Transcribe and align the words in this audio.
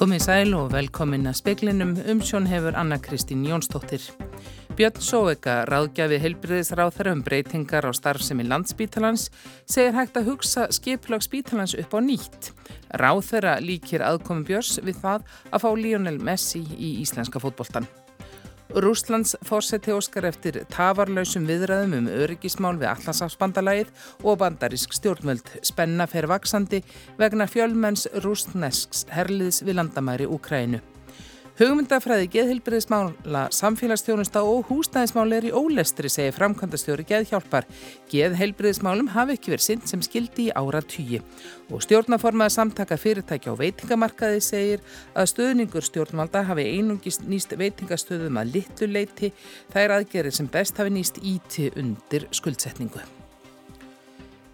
Komið 0.00 0.22
sæl 0.24 0.54
og 0.56 0.70
velkomin 0.72 1.28
að 1.28 1.34
speklinum 1.42 1.90
umsjón 2.08 2.46
hefur 2.48 2.72
Anna 2.80 2.96
Kristín 3.04 3.42
Jónsdóttir. 3.44 4.00
Björn 4.78 5.02
Sóveka, 5.04 5.58
ráðgjafi 5.68 6.16
heilbriðisráþara 6.22 7.12
um 7.12 7.20
breytingar 7.20 7.84
á 7.84 7.92
starfsemi 7.92 8.48
landsbítalans, 8.48 9.26
segir 9.68 9.92
hægt 9.98 10.16
að 10.16 10.30
hugsa 10.32 10.70
skiplags 10.72 11.28
bítalans 11.28 11.76
upp 11.76 11.92
á 11.92 12.00
nýtt. 12.00 12.54
Ráþara 12.96 13.58
líkir 13.60 14.00
aðkomi 14.00 14.48
Björns 14.48 14.78
við 14.80 15.02
það 15.04 15.28
að 15.52 15.66
fá 15.66 15.70
Lionel 15.76 16.16
Messi 16.16 16.64
í 16.80 16.94
íslenska 17.04 17.36
fótboltan. 17.36 17.84
Rúslands 18.74 19.34
fórseti 19.42 19.90
óskar 19.90 20.28
eftir 20.28 20.60
tafarlausum 20.70 21.46
viðræðum 21.48 21.96
um 21.98 22.10
öryggismál 22.12 22.76
við 22.78 22.92
Allansáfsbandalagið 22.92 23.90
og 24.22 24.38
bandarísk 24.44 24.94
stjórnvöld 24.94 25.50
spenna 25.66 26.06
fer 26.06 26.28
vaksandi 26.30 26.84
vegna 27.18 27.48
fjölmenns 27.50 28.06
rúsnesks 28.22 29.08
herliðs 29.10 29.64
við 29.66 29.80
landamæri 29.80 30.30
Úkrænu. 30.30 30.78
Hugmyndafræði 31.60 32.30
geðhilbriðismála, 32.32 33.42
samfélagsstjónusta 33.52 34.40
og 34.48 34.70
húsnæðismáli 34.70 35.36
er 35.36 35.48
í 35.50 35.52
ólestri, 35.52 36.08
segir 36.08 36.32
framkvæmdastjóri 36.38 37.04
geðhjálpar. 37.10 37.68
Geðhilbriðismálum 38.08 39.10
hafi 39.12 39.36
ekki 39.36 39.52
verið 39.52 39.66
sinn 39.66 39.84
sem 39.84 40.00
skildi 40.00 40.48
í 40.48 40.54
ára 40.56 40.80
tugi. 40.80 41.20
Og 41.68 41.84
stjórnaformaða 41.84 42.56
samtaka 42.56 42.96
fyrirtækja 42.96 43.52
á 43.52 43.60
veitingamarkaði 43.60 44.40
segir 44.40 44.88
að 45.12 45.32
stöðningur 45.34 45.84
stjórnvalda 45.84 46.46
hafi 46.48 46.64
einungist 46.78 47.28
nýst 47.28 47.52
veitingastöðum 47.52 48.40
að 48.40 48.56
litlu 48.56 48.92
leiti. 48.96 49.34
Það 49.68 49.84
er 49.84 49.98
aðgerið 50.00 50.40
sem 50.40 50.48
best 50.48 50.80
hafi 50.80 50.96
nýst 50.96 51.20
íti 51.20 51.68
undir 51.76 52.30
skuldsetningu. 52.32 53.19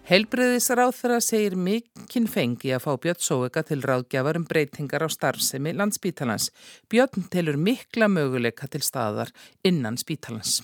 Heilbreyðisráð 0.07 0.93
þeirra 0.95 1.15
segir 1.19 1.55
mikinn 1.59 2.29
fengi 2.31 2.69
að 2.71 2.85
fá 2.85 2.93
Björn 3.03 3.19
Sóvika 3.19 3.59
til 3.67 3.81
ráðgjafar 3.83 4.37
um 4.39 4.45
breytingar 4.47 5.03
á 5.03 5.11
starfsemi 5.11 5.73
landsbítalans. 5.75 6.45
Björn 6.87 7.25
telur 7.27 7.57
mikla 7.59 8.07
möguleika 8.07 8.69
til 8.71 8.79
staðar 8.87 9.33
innan 9.67 9.97
spítalans. 9.99 10.61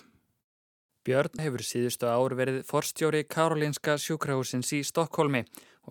Björn 1.03 1.41
hefur 1.43 1.59
síðustu 1.67 2.07
ár 2.07 2.31
verið 2.39 2.61
forstjóri 2.69 3.25
Karolinska 3.27 3.97
sjúkrahúsins 3.99 4.71
í 4.77 4.79
Stokkólmi 4.87 5.41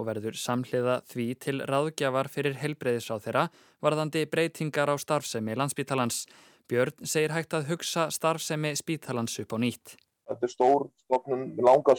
og 0.01 0.09
verður 0.09 0.39
samhliða 0.41 1.03
því 1.13 1.27
til 1.45 1.61
ráðgjafar 1.69 2.31
fyrir 2.33 2.57
heilbreyðisráð 2.63 3.27
þeirra 3.27 3.43
varðandi 3.85 4.23
breytingar 4.33 4.89
á 4.89 4.97
starfsemi 4.97 5.59
landsbítalans. 5.61 6.23
Björn 6.73 7.05
segir 7.05 7.37
hægt 7.37 7.53
að 7.53 7.69
hugsa 7.75 8.09
starfsemi 8.09 8.73
spítalans 8.81 9.37
upp 9.45 9.53
á 9.53 9.59
nýtt. 9.61 9.99
Þetta 10.25 10.49
er 10.49 10.55
stór 10.57 10.89
stofnun, 11.05 11.45
langa 11.61 11.99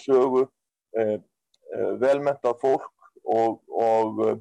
eh, 1.73 1.93
velmentað 2.01 2.59
fólk 2.61 2.89
og, 3.23 3.59
og 3.69 4.23
eh, 4.27 4.39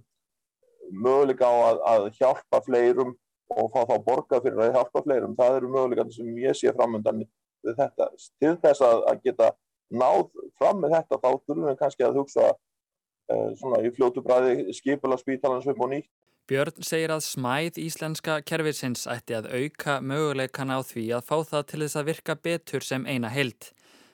möguleika 0.92 1.48
á 1.48 1.56
að, 1.70 1.82
að 1.92 2.08
hjálpa 2.20 2.62
fleirum 2.66 3.14
og 3.52 3.68
fá 3.72 3.84
þá 3.88 3.96
borga 4.06 4.40
fyrir 4.44 4.64
að 4.64 4.76
hjálpa 4.76 5.04
fleirum. 5.06 5.36
Það 5.38 5.58
eru 5.60 5.72
möguleika 5.72 6.08
sem 6.14 6.32
ég 6.40 6.56
sé 6.58 6.72
framöndan 6.76 7.24
þetta. 7.66 8.08
Til 8.40 8.56
þess 8.62 8.84
að, 8.84 9.04
að 9.10 9.22
geta 9.26 9.52
náð 9.92 10.28
fram 10.58 10.80
með 10.82 10.96
þetta 10.96 11.20
þá 11.20 11.30
þurfum 11.30 11.68
við 11.68 11.78
kannski 11.80 12.06
að 12.06 12.18
hugsa 12.20 12.48
uh, 12.52 13.50
svona 13.60 13.82
í 13.84 13.92
fljótu 13.94 14.24
bræði 14.24 14.72
skipula 14.76 15.18
spítalans 15.20 15.68
upp 15.68 15.84
og 15.84 15.92
nýtt. 15.92 16.10
Björn 16.50 16.82
segir 16.82 17.12
að 17.14 17.22
smæð 17.22 17.78
íslenska 17.84 18.40
kervisins 18.44 19.04
ætti 19.10 19.36
að 19.38 19.52
auka 19.52 20.00
möguleikana 20.02 20.80
á 20.80 20.82
því 20.82 21.04
að 21.18 21.28
fá 21.28 21.36
það 21.52 21.68
til 21.70 21.80
þess 21.84 22.00
að 22.00 22.08
virka 22.10 22.36
betur 22.48 22.84
sem 22.84 23.06
eina 23.06 23.30
held. 23.30 23.70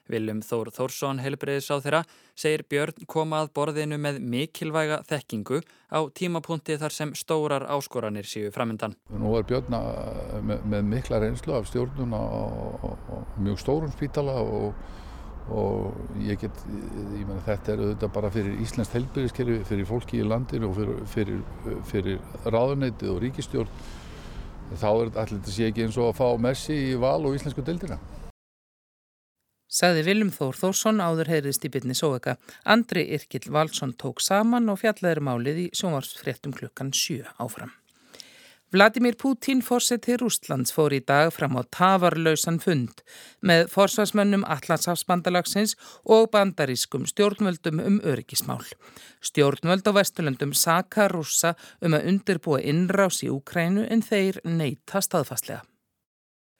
Viljum 0.08 0.40
Þór 0.44 0.70
Þórsson 0.72 1.20
helbreyðis 1.22 1.68
á 1.68 1.76
þeirra 1.84 2.02
segir 2.38 2.64
Björn 2.70 3.06
koma 3.10 3.42
að 3.42 3.50
borðinu 3.58 3.98
með 4.00 4.20
mikilvæga 4.24 5.02
þekkingu 5.08 5.60
á 5.92 6.00
tímapunkti 6.16 6.78
þar 6.80 6.94
sem 6.94 7.12
stórar 7.18 7.66
áskoranir 7.68 8.28
séu 8.28 8.52
framöndan. 8.54 8.96
Nú 9.12 9.34
er 9.38 9.44
Björn 9.48 9.74
með, 10.48 10.64
með 10.64 10.88
mikla 10.94 11.20
reynslu 11.22 11.56
af 11.58 11.68
stjórnun 11.68 12.16
á 12.16 12.24
mjög 13.36 13.60
stórum 13.60 13.92
spítala 13.92 14.38
og, 14.40 14.74
og 15.52 16.18
ég 16.24 16.40
get, 16.40 16.64
ég 16.68 17.24
menna 17.24 17.44
þetta 17.46 17.74
er 17.74 17.84
auðvitað 17.84 18.14
bara 18.16 18.32
fyrir 18.34 18.60
Íslands 18.64 18.92
helbreyðiskerfi, 18.96 19.62
fyrir 19.68 19.88
fólki 19.88 20.22
í 20.22 20.28
landinu 20.28 20.70
og 20.70 20.78
fyrir, 20.80 21.02
fyrir, 21.14 21.42
fyrir 21.92 22.20
ráðuneyti 22.48 23.10
og 23.12 23.20
ríkistjórn. 23.24 23.72
Þá 24.68 24.88
er 24.90 25.08
þetta 25.08 25.22
allir 25.24 25.40
að 25.40 25.52
sé 25.54 25.68
ekki 25.68 25.84
eins 25.86 25.96
og 25.96 26.10
að 26.10 26.18
fá 26.18 26.26
Messi 26.44 26.76
í 26.90 26.96
val 27.00 27.22
og 27.24 27.36
íslensku 27.38 27.64
dildina. 27.64 27.96
Saði 29.68 30.06
Viljum 30.06 30.30
Þór 30.32 30.56
Þórsson 30.56 31.02
áður 31.04 31.28
heyrðist 31.28 31.66
í 31.68 31.72
byrni 31.72 31.96
sóveka. 31.96 32.38
Andri 32.64 33.02
Irkil 33.12 33.44
Valsson 33.52 33.92
tók 34.00 34.22
saman 34.24 34.70
og 34.72 34.80
fjallaður 34.80 35.20
málið 35.28 35.60
í 35.66 35.68
sjónvarsfréttum 35.76 36.56
klukkan 36.56 36.94
7 36.96 37.28
áfram. 37.36 37.74
Vladimir 38.72 39.14
Putin 39.16 39.62
fórseti 39.64 40.16
Rústlands 40.20 40.74
fór 40.76 40.92
í 40.92 41.00
dag 41.00 41.30
fram 41.32 41.56
á 41.56 41.64
tafarlausan 41.72 42.58
fund 42.60 43.00
með 43.40 43.70
forsvarsmönnum 43.72 44.44
Allandsafsbandalagsins 44.44 45.72
og 46.04 46.28
bandarískum 46.32 47.06
stjórnvöldum 47.08 47.80
um 47.84 47.96
öryggismál. 48.04 48.64
Stjórnvöld 49.24 49.88
á 49.88 49.92
Vesturlöndum 49.96 50.52
saka 50.52 51.08
rúsa 51.08 51.56
um 51.80 51.96
að 51.96 52.12
undirbúa 52.12 52.60
innrás 52.60 53.24
í 53.24 53.32
Úkrænu 53.32 53.88
en 53.88 54.04
þeir 54.04 54.40
neyta 54.44 55.00
staðfastlega. 55.00 55.64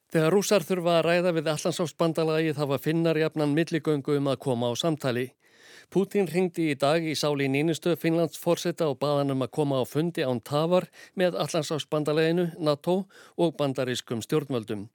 Þegar 0.09 0.33
rúsar 0.33 0.63
þurfa 0.65 0.93
að 0.97 1.03
ræða 1.05 1.31
við 1.37 1.47
Allansáfsbandalagi 1.51 2.53
þá 2.57 2.63
var 2.71 2.79
finnar 2.81 3.17
jafnan 3.21 3.51
milligöngu 3.53 4.15
um 4.17 4.29
að 4.31 4.39
koma 4.41 4.71
á 4.71 4.73
samtali. 4.73 5.27
Putin 5.93 6.25
ringdi 6.25 6.71
í 6.71 6.77
dag 6.81 7.05
í 7.05 7.13
sáli 7.13 7.45
í 7.45 7.51
nýnustöð 7.53 7.99
Finnlands 8.01 8.41
fórseta 8.41 8.87
og 8.89 8.97
baðan 9.03 9.35
um 9.35 9.45
að 9.45 9.51
koma 9.53 9.77
á 9.77 9.85
fundi 9.85 10.25
án 10.25 10.41
tafar 10.41 10.87
með 11.13 11.37
Allansáfsbandalaginu, 11.45 12.47
NATO 12.57 13.03
og 13.37 13.53
bandarískum 13.61 14.25
stjórnvöldum. 14.25 14.87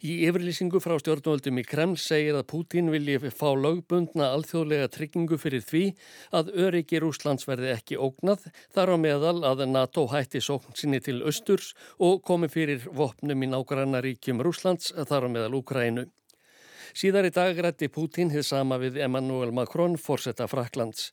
Í 0.00 0.14
yfirlýsingu 0.28 0.80
frá 0.82 0.96
stjórnvöldum 1.00 1.58
í 1.60 1.64
Kreml 1.66 1.98
segir 2.00 2.38
að 2.38 2.46
Pútín 2.52 2.92
vilji 2.92 3.18
fá 3.34 3.48
lögbundna 3.56 4.30
alþjóðlega 4.36 4.90
tryggingu 4.94 5.38
fyrir 5.40 5.64
því 5.66 5.82
að 6.40 6.52
öryggi 6.66 7.02
Rúslands 7.02 7.48
verði 7.48 7.74
ekki 7.74 7.98
ógnað 7.98 8.46
þar 8.74 8.94
á 8.94 8.96
meðal 9.06 9.36
að 9.50 9.66
NATO 9.72 10.06
hætti 10.12 10.42
sókn 10.44 10.78
sinni 10.78 11.02
til 11.04 11.20
östurs 11.26 11.74
og 11.98 12.22
komi 12.22 12.48
fyrir 12.52 12.86
vopnum 12.86 13.44
í 13.44 13.50
nágrannaríkjum 13.50 14.42
Rúslands 14.46 14.94
þar 14.94 15.26
á 15.26 15.28
meðal 15.28 15.60
Úkrænu. 15.60 16.08
Síðar 16.94 17.28
í 17.28 17.32
dag 17.34 17.58
rætti 17.58 17.88
Pútín 17.92 18.32
hið 18.34 18.44
sama 18.46 18.78
við 18.82 18.98
Emmanuel 19.04 19.52
Macron, 19.54 19.96
forsetta 19.98 20.48
Fraklands. 20.50 21.10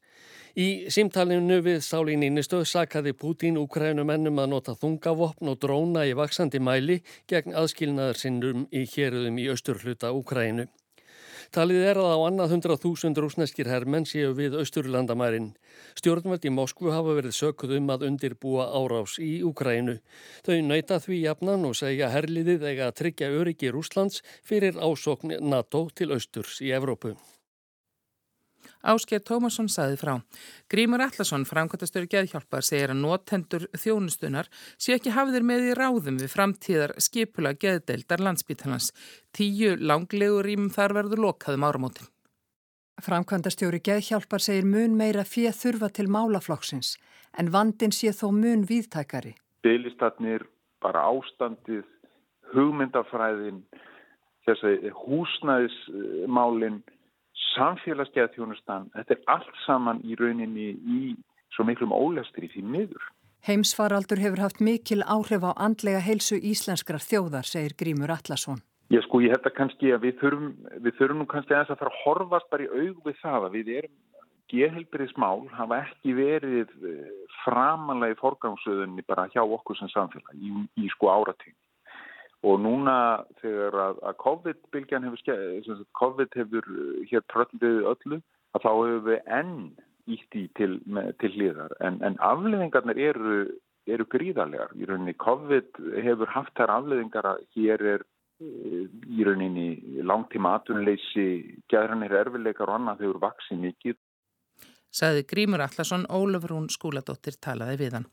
Í 0.58 0.90
símtalinu 0.90 1.60
við 1.62 1.84
Sálín 1.86 2.26
Ínistöð 2.26 2.64
sakaði 2.66 3.14
Pútín 3.14 3.60
Úkrænumennum 3.62 4.42
að 4.42 4.52
nota 4.56 4.74
þungavopn 4.80 5.52
og 5.54 5.60
dróna 5.62 6.08
í 6.10 6.16
vaksandi 6.18 6.58
mæli 6.58 7.04
gegn 7.30 7.54
aðskilnaðar 7.54 8.18
sinnum 8.18 8.66
í 8.74 8.88
héröðum 8.90 9.38
í 9.38 9.46
austurhluta 9.54 10.10
Úkrænu. 10.18 10.66
Talið 11.56 11.86
er 11.90 12.00
að 12.02 12.12
á 12.12 12.18
annað 12.28 12.54
100.000 12.58 13.22
rúsneskir 13.24 13.70
herrmenn 13.72 14.08
séu 14.10 14.34
við 14.36 14.58
austurlandamærin. 14.60 15.54
Stjórnvöld 16.00 16.44
í 16.44 16.52
Moskvu 16.52 16.92
hafa 16.92 17.16
verið 17.20 17.38
sökuð 17.38 17.78
um 17.78 17.94
að 17.94 18.04
undirbúa 18.10 18.68
árás 18.76 19.16
í 19.24 19.38
Úkrænu. 19.48 20.00
Þau 20.44 20.58
nöyta 20.68 21.00
því 21.04 21.22
jafnan 21.24 21.70
og 21.70 21.80
segja 21.80 22.12
herliðið 22.12 22.68
eiga 22.68 22.92
að 22.92 23.00
tryggja 23.02 23.32
öryggi 23.40 23.72
Rúslands 23.72 24.22
fyrir 24.44 24.76
ásokn 24.76 25.38
NATO 25.40 25.88
til 25.96 26.12
austurs 26.18 26.60
í 26.60 26.76
Evrópu. 26.76 27.16
Ásker 28.88 29.20
Tómasson 29.28 29.68
saði 29.68 29.98
frá. 30.00 30.14
Grímur 30.72 31.04
Allarsson, 31.04 31.44
framkvæmtastöru 31.50 32.08
geðhjálpar, 32.12 32.64
segir 32.64 32.94
að 32.94 33.02
notendur 33.02 33.66
þjónustunar 33.76 34.48
sé 34.80 34.96
ekki 34.96 35.12
hafðir 35.16 35.44
með 35.48 35.72
í 35.72 35.74
ráðum 35.76 36.22
við 36.22 36.32
framtíðar 36.32 36.94
skipula 37.04 37.52
geðdeildar 37.60 38.24
landsbítalans. 38.24 38.94
Tíu 39.36 39.76
langlegu 39.80 40.40
rýmum 40.46 40.72
þar 40.72 40.96
verður 41.02 41.26
lokaðum 41.28 41.68
áramótin. 41.68 42.08
Framkvæmdastjóri 43.04 43.84
geðhjálpar 43.86 44.42
segir 44.42 44.66
mun 44.66 44.96
meira 44.98 45.28
fyrir 45.28 45.54
þurfa 45.54 45.92
til 45.94 46.08
málaflokksins 46.10 46.96
en 47.38 47.52
vandin 47.54 47.94
sé 47.94 48.10
þó 48.16 48.32
mun 48.34 48.64
viðtækari. 48.66 49.36
Beilistatnir, 49.68 50.48
bara 50.82 51.04
ástandið, 51.12 51.84
hugmyndafræðin, 52.56 53.62
þessi 54.48 54.94
húsnæðismálinn, 55.04 56.80
samfélagsgeða 57.54 58.34
þjónustan, 58.36 58.90
þetta 58.96 59.16
er 59.16 59.22
allt 59.36 59.62
saman 59.66 60.02
í 60.06 60.18
rauninni 60.20 60.72
í 60.76 61.02
svo 61.56 61.66
miklum 61.68 61.94
ólestri 61.96 62.50
því 62.54 62.64
miður. 62.64 63.06
Heimsfaraldur 63.48 64.20
hefur 64.20 64.42
haft 64.44 64.60
mikil 64.64 65.04
áhrif 65.06 65.46
á 65.46 65.52
andlega 65.56 66.02
heilsu 66.04 66.40
íslenskrar 66.42 67.04
þjóðar, 67.04 67.48
segir 67.48 67.78
Grímur 67.80 68.12
Allarsson. 68.12 68.60
Já 68.92 69.02
sko, 69.04 69.20
ég 69.24 69.34
held 69.36 69.48
að 69.48 69.56
kannski 69.56 69.92
að 69.92 70.04
við 70.08 70.20
þurfum, 70.22 70.52
við 70.84 70.94
þurfum 71.00 71.22
nú 71.22 71.28
kannski 71.32 71.54
að 71.54 71.64
þess 71.64 71.76
að 71.76 71.82
fara 71.82 71.94
að 71.94 72.04
horfast 72.04 72.52
bara 72.52 72.66
í 72.66 72.70
aug 72.72 73.02
við 73.08 73.18
það 73.22 73.48
að 73.48 73.58
við 73.58 73.72
erum 73.82 73.96
geðhelbriðismál 74.52 75.48
hafa 75.52 75.82
ekki 75.84 76.14
verið 76.16 76.70
eh, 76.88 77.08
framanlega 77.44 78.16
í 78.16 78.20
forgangsöðunni 78.22 79.04
bara 79.08 79.28
hjá 79.34 79.42
okkur 79.44 79.80
sem 79.80 79.92
samfélag 79.92 80.38
í, 80.40 80.54
í 80.80 80.88
sko 80.94 81.12
áratíðin 81.12 81.58
og 82.48 82.62
núna 82.64 82.96
þegar 83.42 83.78
að, 83.84 84.02
að 84.10 84.18
COVID-bylgjan 84.24 85.08
hefur, 85.08 85.84
COVID 86.00 86.40
hefur 86.40 86.72
uh, 86.74 86.98
hér 87.12 87.26
tröldið 87.34 87.86
öllu, 87.94 88.22
að 88.56 88.66
þá 88.66 88.72
hefur 88.72 89.06
við 89.12 89.32
enn 89.40 89.56
ítt 90.08 90.38
í 90.40 90.46
til, 90.56 90.78
til 91.22 91.32
hlýðar. 91.36 91.74
En, 91.84 92.00
en 92.08 92.16
afleðingarnir 92.24 93.02
eru 93.10 93.40
eru 93.88 94.08
gríðarlegar. 94.12 94.76
Í 94.76 94.88
rauninni 94.88 95.16
COVID 95.22 95.80
hefur 96.04 96.32
haft 96.34 96.56
þær 96.60 96.74
afleðingar 96.78 97.30
að 97.32 97.44
hér 97.56 97.84
er 97.96 98.04
eh, 98.44 98.84
í 98.88 99.28
rauninni 99.28 100.04
langtíma 100.08 100.58
atunleysi, 100.60 101.28
gæðranir 101.72 102.16
erfileikar 102.22 102.72
og 102.72 102.82
annað 102.82 103.06
hefur 103.06 103.22
vaksið 103.24 103.64
mikið 103.64 103.98
Saði 104.94 105.26
Grímur 105.28 105.62
Allarsson, 105.62 106.06
Ólafur 106.10 106.56
hún 106.56 106.70
skúladóttir 106.72 107.36
talaði 107.44 107.78
við 107.82 107.98
hann. 107.98 108.06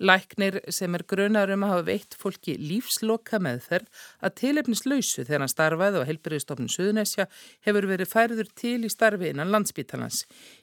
Læknir 0.00 0.60
sem 0.72 0.94
er 0.96 1.02
grunar 1.04 1.50
um 1.52 1.64
að 1.66 1.72
hafa 1.74 1.84
veitt 1.90 2.14
fólki 2.16 2.54
lífsloka 2.56 3.36
meðferð 3.42 3.90
að 4.24 4.36
tilefnislausu 4.40 5.26
þegar 5.26 5.44
hann 5.44 5.52
starfaði 5.52 6.00
á 6.00 6.08
helbriðstofnun 6.08 6.72
Suðunesja 6.72 7.26
hefur 7.66 7.88
verið 7.90 8.08
færður 8.08 8.48
til 8.56 8.78
í 8.86 8.92
starfi 8.92 9.28
innan 9.28 9.52
landsbítalans. 9.52 10.22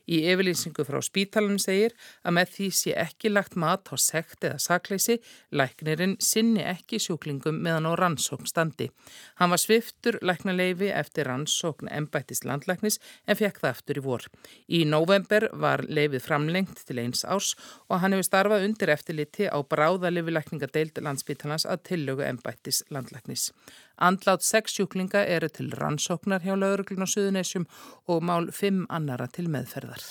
Í 0.10 0.24
yfirlýsingu 0.31 0.86
frá 0.88 0.98
spítalan 1.06 1.60
segir 1.62 1.94
að 2.24 2.38
með 2.40 2.56
því 2.56 2.69
sé 2.80 2.96
ekki 2.98 3.30
lagt 3.30 3.60
mat 3.60 3.92
á 3.94 3.96
sekt 4.02 4.48
eða 4.48 4.58
sakleysi, 4.64 5.19
læknirinn 5.52 6.16
sinni 6.24 6.64
ekki 6.66 6.98
sjúklingum 7.04 7.62
meðan 7.62 7.92
á 7.92 7.94
rannsókn 8.00 8.50
standi. 8.50 8.90
Hann 9.38 9.54
var 9.54 9.62
sviftur 9.62 10.18
læknaleifi 10.25 10.90
eftir 10.96 11.30
rannsókn 11.30 11.92
embættist 11.94 12.48
landlæknis 12.48 12.98
en 13.28 13.38
fekk 13.38 13.62
það 13.62 13.74
eftir 13.75 14.02
í 14.02 14.06
vor. 14.08 14.25
Í 14.66 14.81
november 14.88 15.50
var 15.54 15.67
leifið 15.88 16.24
framlengt 16.24 16.84
til 16.88 17.02
eins 17.02 17.24
árs 17.28 17.54
og 17.88 18.02
hann 18.02 18.16
hefur 18.16 18.28
starfað 18.28 18.68
undir 18.68 18.92
eftirliti 18.94 19.50
á 19.50 19.58
bráðalifilækningadeild 19.74 21.02
landsbítalans 21.06 21.68
að 21.68 21.84
tillögu 21.90 22.25
embættis 22.28 22.84
landlæknis. 22.94 23.50
Andlátt 23.98 24.46
sex 24.46 24.78
sjúklinga 24.78 25.25
eru 25.25 25.50
til 25.50 25.74
rannsóknar 25.81 26.46
hjá 26.46 26.56
lauruglun 26.56 27.06
og 27.06 27.12
suðunessjum 27.14 27.68
og 28.08 28.24
mál 28.24 28.52
fimm 28.54 28.86
annara 28.90 29.28
til 29.28 29.50
meðferðar. 29.52 30.06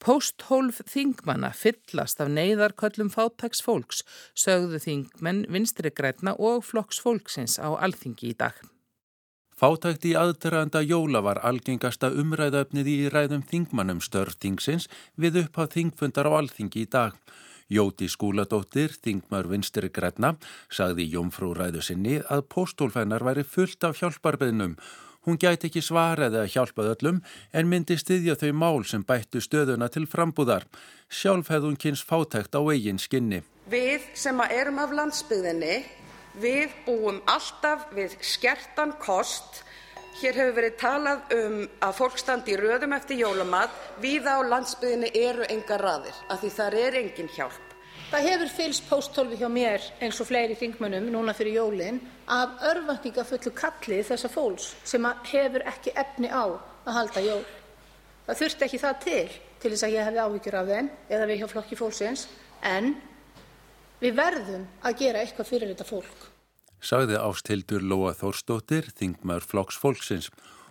Pósthólf 0.00 0.78
þingmanna 0.88 1.50
fyllast 1.52 2.22
af 2.24 2.30
neyðarköllum 2.32 3.10
fátæks 3.12 3.60
fólks, 3.60 4.00
sögðu 4.32 4.80
þingmenn 4.80 5.42
vinstri 5.52 5.92
grætna 5.92 6.32
og 6.40 6.64
flokks 6.64 7.02
fólksins 7.04 7.58
á 7.60 7.68
alþingi 7.76 8.32
í 8.32 8.38
dag. 8.40 8.56
Fátækt 9.60 10.06
í 10.08 10.14
aðterranda 10.16 10.80
jóla 10.80 11.20
var 11.20 11.42
algengasta 11.44 12.08
umræðöfnið 12.16 12.86
í 12.88 12.94
ræðum 13.12 13.42
þingmannum 13.44 13.98
störfþingsins 14.00 14.86
við 15.20 15.36
upphaf 15.42 15.74
þingfundar 15.74 16.30
á 16.32 16.32
alþingi 16.38 16.86
í 16.86 16.88
dag. 16.88 17.18
Jóti 17.68 18.08
skúladóttir, 18.08 18.96
þingmar 19.04 19.50
vinstri 19.52 19.92
græna, 19.92 20.32
sagði 20.72 21.10
Jómfrú 21.12 21.52
ræðu 21.58 21.84
sinni 21.84 22.16
að 22.32 22.46
postólfennar 22.56 23.20
væri 23.20 23.44
fullt 23.44 23.84
af 23.84 24.00
hjálparbeðnum. 24.00 24.78
Hún 25.28 25.36
gæti 25.36 25.68
ekki 25.68 25.84
svaraði 25.84 26.40
að 26.40 26.52
hjálpað 26.56 26.92
öllum 26.94 27.20
en 27.52 27.68
myndi 27.68 28.00
styðja 28.00 28.40
þau 28.40 28.52
mál 28.56 28.88
sem 28.88 29.04
bættu 29.04 29.44
stöðuna 29.44 29.92
til 29.92 30.08
frambúðar. 30.08 30.64
Sjálf 31.12 31.52
hefði 31.52 31.68
hún 31.68 31.80
kynst 31.84 32.08
fátækt 32.08 32.56
á 32.56 32.64
eigin 32.64 32.96
skinni. 32.96 33.44
Við 33.68 34.08
sem 34.16 34.40
erum 34.48 34.80
af 34.80 34.96
landsbyðinni 34.96 35.82
Við 36.38 36.70
búum 36.86 37.18
alltaf 37.26 37.88
við 37.96 38.14
skertan 38.22 38.94
kost. 39.02 39.64
Hér 40.20 40.36
hefur 40.36 40.54
verið 40.58 40.76
talað 40.78 41.34
um 41.34 41.56
að 41.82 41.96
fólk 41.96 42.20
standi 42.20 42.54
í 42.54 42.60
röðum 42.60 42.94
eftir 42.94 43.18
jólamat. 43.22 43.74
Víða 44.02 44.36
á 44.38 44.40
landsbyðinni 44.52 45.10
eru 45.16 45.48
engar 45.50 45.82
raðir 45.82 46.22
af 46.28 46.42
því 46.42 46.50
þar 46.58 46.78
er 46.84 46.98
engin 47.00 47.34
hjálp. 47.34 47.66
Það 48.10 48.26
hefur 48.26 48.50
fylst 48.50 48.86
pósthólfi 48.90 49.36
hjá 49.38 49.46
mér 49.50 49.84
eins 50.02 50.18
og 50.22 50.26
fleiri 50.26 50.56
þingmönnum 50.58 51.12
núna 51.14 51.34
fyrir 51.34 51.60
jólinn 51.60 52.00
af 52.26 52.58
örvæntingafullu 52.66 53.52
kallið 53.54 54.08
þessa 54.08 54.30
fólks 54.30 54.72
sem 54.82 55.06
hefur 55.30 55.62
ekki 55.70 55.94
efni 55.94 56.30
á 56.30 56.46
að 56.50 56.96
halda 56.96 57.22
jól. 57.22 57.44
Það 58.26 58.40
þurfti 58.42 58.66
ekki 58.66 58.82
það 58.82 58.98
til 59.04 59.28
til 59.60 59.70
þess 59.74 59.86
að 59.86 59.94
ég 59.94 60.08
hefði 60.08 60.24
áhyggjur 60.24 60.58
af 60.58 60.72
þeim 60.72 60.90
eða 61.10 61.28
við 61.30 61.40
hjá 61.40 61.48
flokki 61.52 61.78
fólksins 61.78 62.26
en 62.66 62.94
Við 64.00 64.14
verðum 64.16 64.62
að 64.80 64.94
gera 65.02 65.20
eitthvað 65.20 65.48
fyrir 65.50 65.70
þetta 65.74 65.84
fólk. 65.84 66.22
Sagði 66.80 67.18
ástildur 67.20 67.82
Lóa 67.84 68.14
Þórstóttir, 68.16 68.86
þingmar 68.96 69.44
flokks 69.44 69.76
fólksins. 69.76 70.30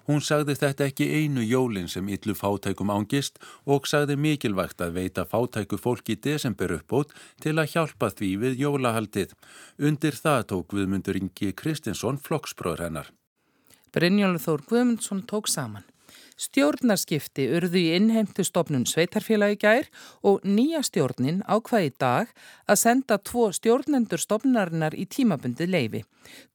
Hún 0.09 0.23
sagði 0.25 0.55
þetta 0.57 0.87
ekki 0.89 1.05
einu 1.05 1.43
jólinn 1.45 1.91
sem 1.93 2.07
yllu 2.09 2.33
fátækum 2.33 2.89
ángist 2.89 3.37
og 3.69 3.85
sagði 3.85 4.15
mikilvægt 4.17 4.81
að 4.81 4.95
veita 4.97 5.27
fátæku 5.29 5.77
fólk 5.77 6.09
í 6.09 6.17
desember 6.17 6.73
uppbót 6.79 7.13
til 7.43 7.53
að 7.61 7.75
hjálpa 7.75 8.09
því 8.17 8.31
við 8.41 8.63
jólahaldið. 8.63 9.37
Undir 9.77 10.17
það 10.17 10.47
tók 10.49 10.73
viðmundur 10.73 11.21
Ingi 11.21 11.51
Kristinsson 11.53 12.17
flokksbróður 12.17 12.87
hennar. 12.87 13.13
Brynjólu 13.93 14.41
Þór 14.41 14.65
Guðmundsson 14.65 15.21
tók 15.29 15.45
saman. 15.53 15.85
Stjórnarskipti 16.39 17.49
urðu 17.51 17.81
í 17.81 17.87
innheimtu 17.97 18.45
stopnum 18.47 18.85
sveitarfélagi 18.87 19.57
gær 19.59 19.89
og 20.23 20.45
nýja 20.47 20.79
stjórnin 20.87 21.41
ákvaði 21.43 21.89
í 21.89 21.95
dag 21.99 22.31
að 22.63 22.79
senda 22.79 23.17
tvo 23.19 23.49
stjórnendur 23.57 24.23
stopnarinnar 24.23 24.95
í 24.95 25.03
tímabundi 25.11 25.67
leifi. 25.67 26.05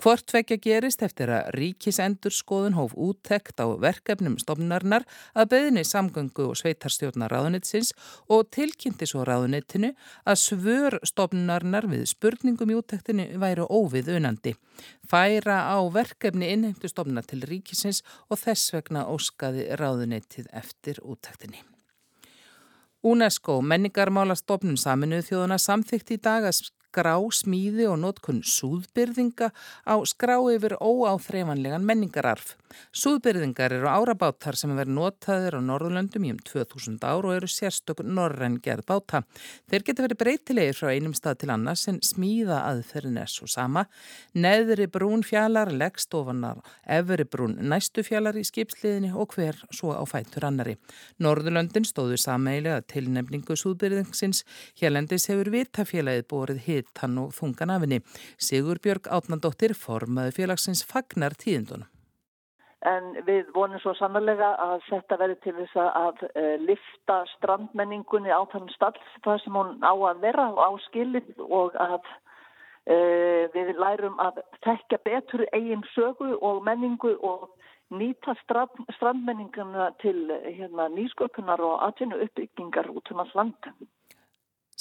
Hvort 0.00 0.32
vekja 0.32 0.56
gerist 0.62 1.02
eftir 1.04 1.28
að 1.34 1.50
ríkisendur 1.58 2.32
skoðun 2.32 2.76
hóf 2.78 2.94
úttekt 2.96 3.60
á 3.60 3.68
verkefnum 3.80 4.38
stopnarinnar 4.40 5.04
að 5.36 5.50
beðinni 5.52 5.84
samgöngu 5.84 6.48
og 6.48 6.58
sveitarstjórnar 6.60 7.32
ráðunitsins 7.32 7.92
og 8.32 8.48
tilkynnti 8.54 9.08
svo 9.10 9.24
ráðunitinu 9.28 9.92
að 10.24 10.40
svör 10.40 10.98
stopnarinnar 11.04 11.88
við 11.90 12.06
spurningum 12.12 12.72
í 12.72 12.78
úttektinu 12.80 13.28
væru 13.42 13.68
óvið 13.68 14.14
unandi. 14.16 14.54
Færa 15.04 15.60
á 15.70 15.78
verkefni 15.92 16.48
innheimtu 16.54 16.88
stopna 16.90 17.22
til 17.22 17.42
ríkisins 17.46 18.02
og 18.30 18.40
þess 18.40 18.72
vegna 18.74 19.04
óskaði 19.10 19.68
ráðuneytið 19.80 20.50
eftir 20.52 21.00
úttaktinni. 21.02 21.62
UNESCO, 23.04 23.58
menningarmála 23.60 24.36
stofnun 24.38 24.78
saminuð 24.80 25.26
þjóðuna, 25.28 25.58
samþykti 25.60 26.16
í 26.16 26.22
dag 26.24 26.46
að 26.48 26.56
skrá 26.94 27.16
smíði 27.34 27.88
og 27.90 27.98
nótkunn 27.98 28.44
súðbyrðinga 28.46 29.50
á 29.82 29.94
skrá 30.06 30.36
yfir 30.54 30.76
óáþreifanlegan 30.78 31.82
menningararf. 31.82 32.54
Súðbyrðingar 32.94 33.72
eru 33.74 33.88
árabátar 33.90 34.56
sem 34.58 34.72
verður 34.74 34.94
notaðir 34.98 35.56
á 35.58 35.60
Norðurlöndum 35.62 36.26
í 36.26 36.32
um 36.34 36.38
2000 36.42 37.02
ár 37.06 37.26
og 37.26 37.36
eru 37.36 37.48
sérstök 37.50 38.02
norræn 38.06 38.60
gerð 38.62 38.86
báta. 38.86 39.22
Þeir 39.70 39.86
geta 39.86 40.04
verið 40.06 40.20
breytilegir 40.22 40.78
frá 40.78 40.90
einum 40.94 41.14
stað 41.14 41.40
til 41.42 41.50
annars 41.54 41.84
en 41.90 42.00
smíða 42.02 42.60
aðferðin 42.70 43.20
er 43.22 43.30
svo 43.30 43.48
sama. 43.50 43.86
Neðri 44.34 44.88
brún 44.90 45.22
fjallar 45.26 45.70
leggst 45.74 46.14
ofanar, 46.14 46.62
efri 46.86 47.26
brún 47.26 47.58
næstu 47.62 48.04
fjallar 48.06 48.38
í 48.38 48.44
skipsliðinni 48.46 49.12
og 49.14 49.34
hver 49.34 49.58
svo 49.70 49.94
á 49.94 50.02
fætur 50.06 50.48
annari. 50.50 50.76
Norðurlöndin 51.22 51.86
stóðu 51.86 52.18
sameilega 52.20 52.82
tilnefningu 52.90 53.58
súðbyrðingsins. 53.58 54.42
Hérlendis 54.80 55.28
hefur 55.30 55.52
vitafélagið 55.54 56.28
borið 56.30 56.62
hit 56.66 56.83
hitann 56.84 57.18
og 57.18 57.32
þunganafinni. 57.36 58.00
Sigur 58.38 58.80
Björg 58.84 59.08
Átnandóttir 59.08 59.74
formaði 59.74 60.36
félagsins 60.38 60.84
fagnar 60.86 61.36
tíðindunum. 61.40 61.88
En 62.84 63.14
við 63.24 63.48
vonum 63.54 63.80
svo 63.80 63.94
sannlega 63.96 64.50
að 64.60 64.82
þetta 64.90 65.16
verður 65.16 65.38
til 65.40 65.54
þess 65.56 65.78
að 65.80 66.18
uh, 66.26 66.56
lifta 66.60 67.22
strandmenningunni 67.38 68.28
á 68.28 68.44
þann 68.52 68.68
stall 68.74 68.98
það 69.24 69.40
sem 69.40 69.56
hún 69.56 69.78
á 69.80 69.94
að 69.94 70.20
vera 70.20 70.50
á 70.52 70.70
skilið 70.90 71.30
og 71.48 71.78
að 71.80 72.02
uh, 72.04 73.48
við 73.56 73.72
lærum 73.80 74.20
að 74.20 74.42
tekja 74.66 75.00
betur 75.08 75.46
eigin 75.56 75.86
sögu 75.94 76.34
og 76.44 76.60
menningu 76.68 77.16
og 77.24 77.48
nýta 77.94 78.36
strand, 78.42 78.76
strandmenninguna 78.98 79.90
til 80.04 80.28
hérna, 80.44 80.90
nýsköpunar 80.92 81.64
og 81.64 81.80
atvinnu 81.88 82.20
uppbyggingar 82.26 82.92
út 82.92 83.12
um 83.12 83.24
alls 83.24 83.34
landa 83.34 83.72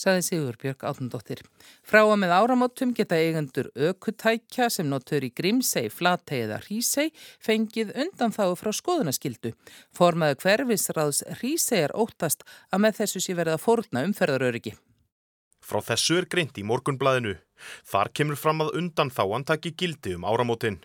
saði 0.03 0.23
Sigurbjörg 0.27 0.83
Átundóttir. 0.85 1.41
Frá 1.87 2.03
að 2.03 2.17
með 2.21 2.35
áramótum 2.37 2.93
geta 2.95 3.17
eigendur 3.19 3.71
ökutækja 3.73 4.69
sem 4.73 4.89
notur 4.91 5.23
í 5.23 5.31
Grímsei, 5.33 5.89
Flatei 5.89 6.43
eða 6.43 6.59
Hrísei 6.65 7.09
fengið 7.43 7.95
undan 8.05 8.35
þá 8.35 8.45
frá 8.59 8.71
skoðunaskildu. 8.75 9.53
Formaðu 9.95 10.41
hverfisráðs 10.43 11.23
Hrísei 11.39 11.83
er 11.87 11.95
óttast 11.95 12.43
að 12.71 12.85
með 12.85 13.03
þessu 13.03 13.23
sé 13.23 13.37
verið 13.37 13.57
að 13.57 13.65
fórna 13.65 14.05
umferðaröryggi. 14.09 14.75
Frá 15.63 15.79
þessu 15.79 16.19
er 16.19 16.27
greint 16.27 16.57
í 16.59 16.65
morgunblæðinu. 16.67 17.37
Þar 17.87 18.09
kemur 18.17 18.39
fram 18.39 18.65
að 18.65 18.73
undan 18.81 19.11
þá 19.13 19.23
antaki 19.37 19.71
gildi 19.79 20.17
um 20.17 20.25
áramótin. 20.27 20.81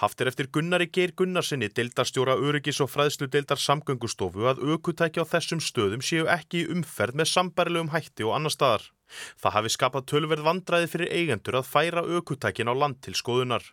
Haft 0.00 0.20
er 0.20 0.30
eftir 0.30 0.48
Gunnari 0.52 0.86
Geir 0.92 1.12
Gunnarsinni 1.16 1.68
deildarstjóra 1.76 2.36
öryggis 2.38 2.80
og 2.84 2.90
fræðslu 2.92 3.28
deildar 3.32 3.60
samgöngustofu 3.60 4.46
að 4.50 4.62
aukutækja 4.64 5.26
á 5.26 5.30
þessum 5.32 5.60
stöðum 5.64 6.04
séu 6.04 6.26
ekki 6.30 6.64
umferð 6.72 7.20
með 7.20 7.30
sambarilegum 7.34 7.92
hætti 7.94 8.26
og 8.26 8.36
annar 8.38 8.54
staðar. 8.54 8.88
Það 9.42 9.56
hafi 9.58 9.74
skapað 9.74 10.08
tölverð 10.12 10.46
vandræði 10.46 10.90
fyrir 10.94 11.14
eigendur 11.18 11.60
að 11.60 11.70
færa 11.70 12.06
aukutækin 12.06 12.70
á 12.70 12.74
land 12.74 13.00
til 13.04 13.14
skoðunar. 13.18 13.64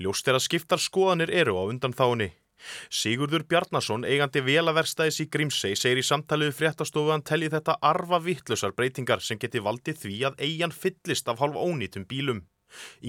Ljóst 0.00 0.28
er 0.28 0.38
að 0.38 0.46
skiptar 0.48 0.82
skoðanir 0.82 1.32
eru 1.32 1.58
á 1.60 1.62
undan 1.68 1.96
þáni. 1.96 2.32
Sigurður 2.90 3.44
Bjarnason, 3.46 4.04
eigandi 4.08 4.42
velaverstaðis 4.42 5.20
í 5.22 5.28
Grímsei, 5.30 5.76
segir 5.78 6.00
í 6.02 6.06
samtaliðu 6.06 6.56
fréttastofu 6.58 7.06
að 7.06 7.14
hann 7.14 7.26
telli 7.30 7.50
þetta 7.52 7.78
arfa 7.92 8.18
vittlusar 8.24 8.74
breytingar 8.74 9.22
sem 9.22 9.38
geti 9.38 9.62
valdið 9.62 10.00
því 10.02 10.16
að 10.30 10.40
eigin 10.48 10.74
fyllist 10.74 11.30
af 11.30 11.38
hálf 11.42 11.60
ónýtum 11.60 12.08
bílum. 12.10 12.42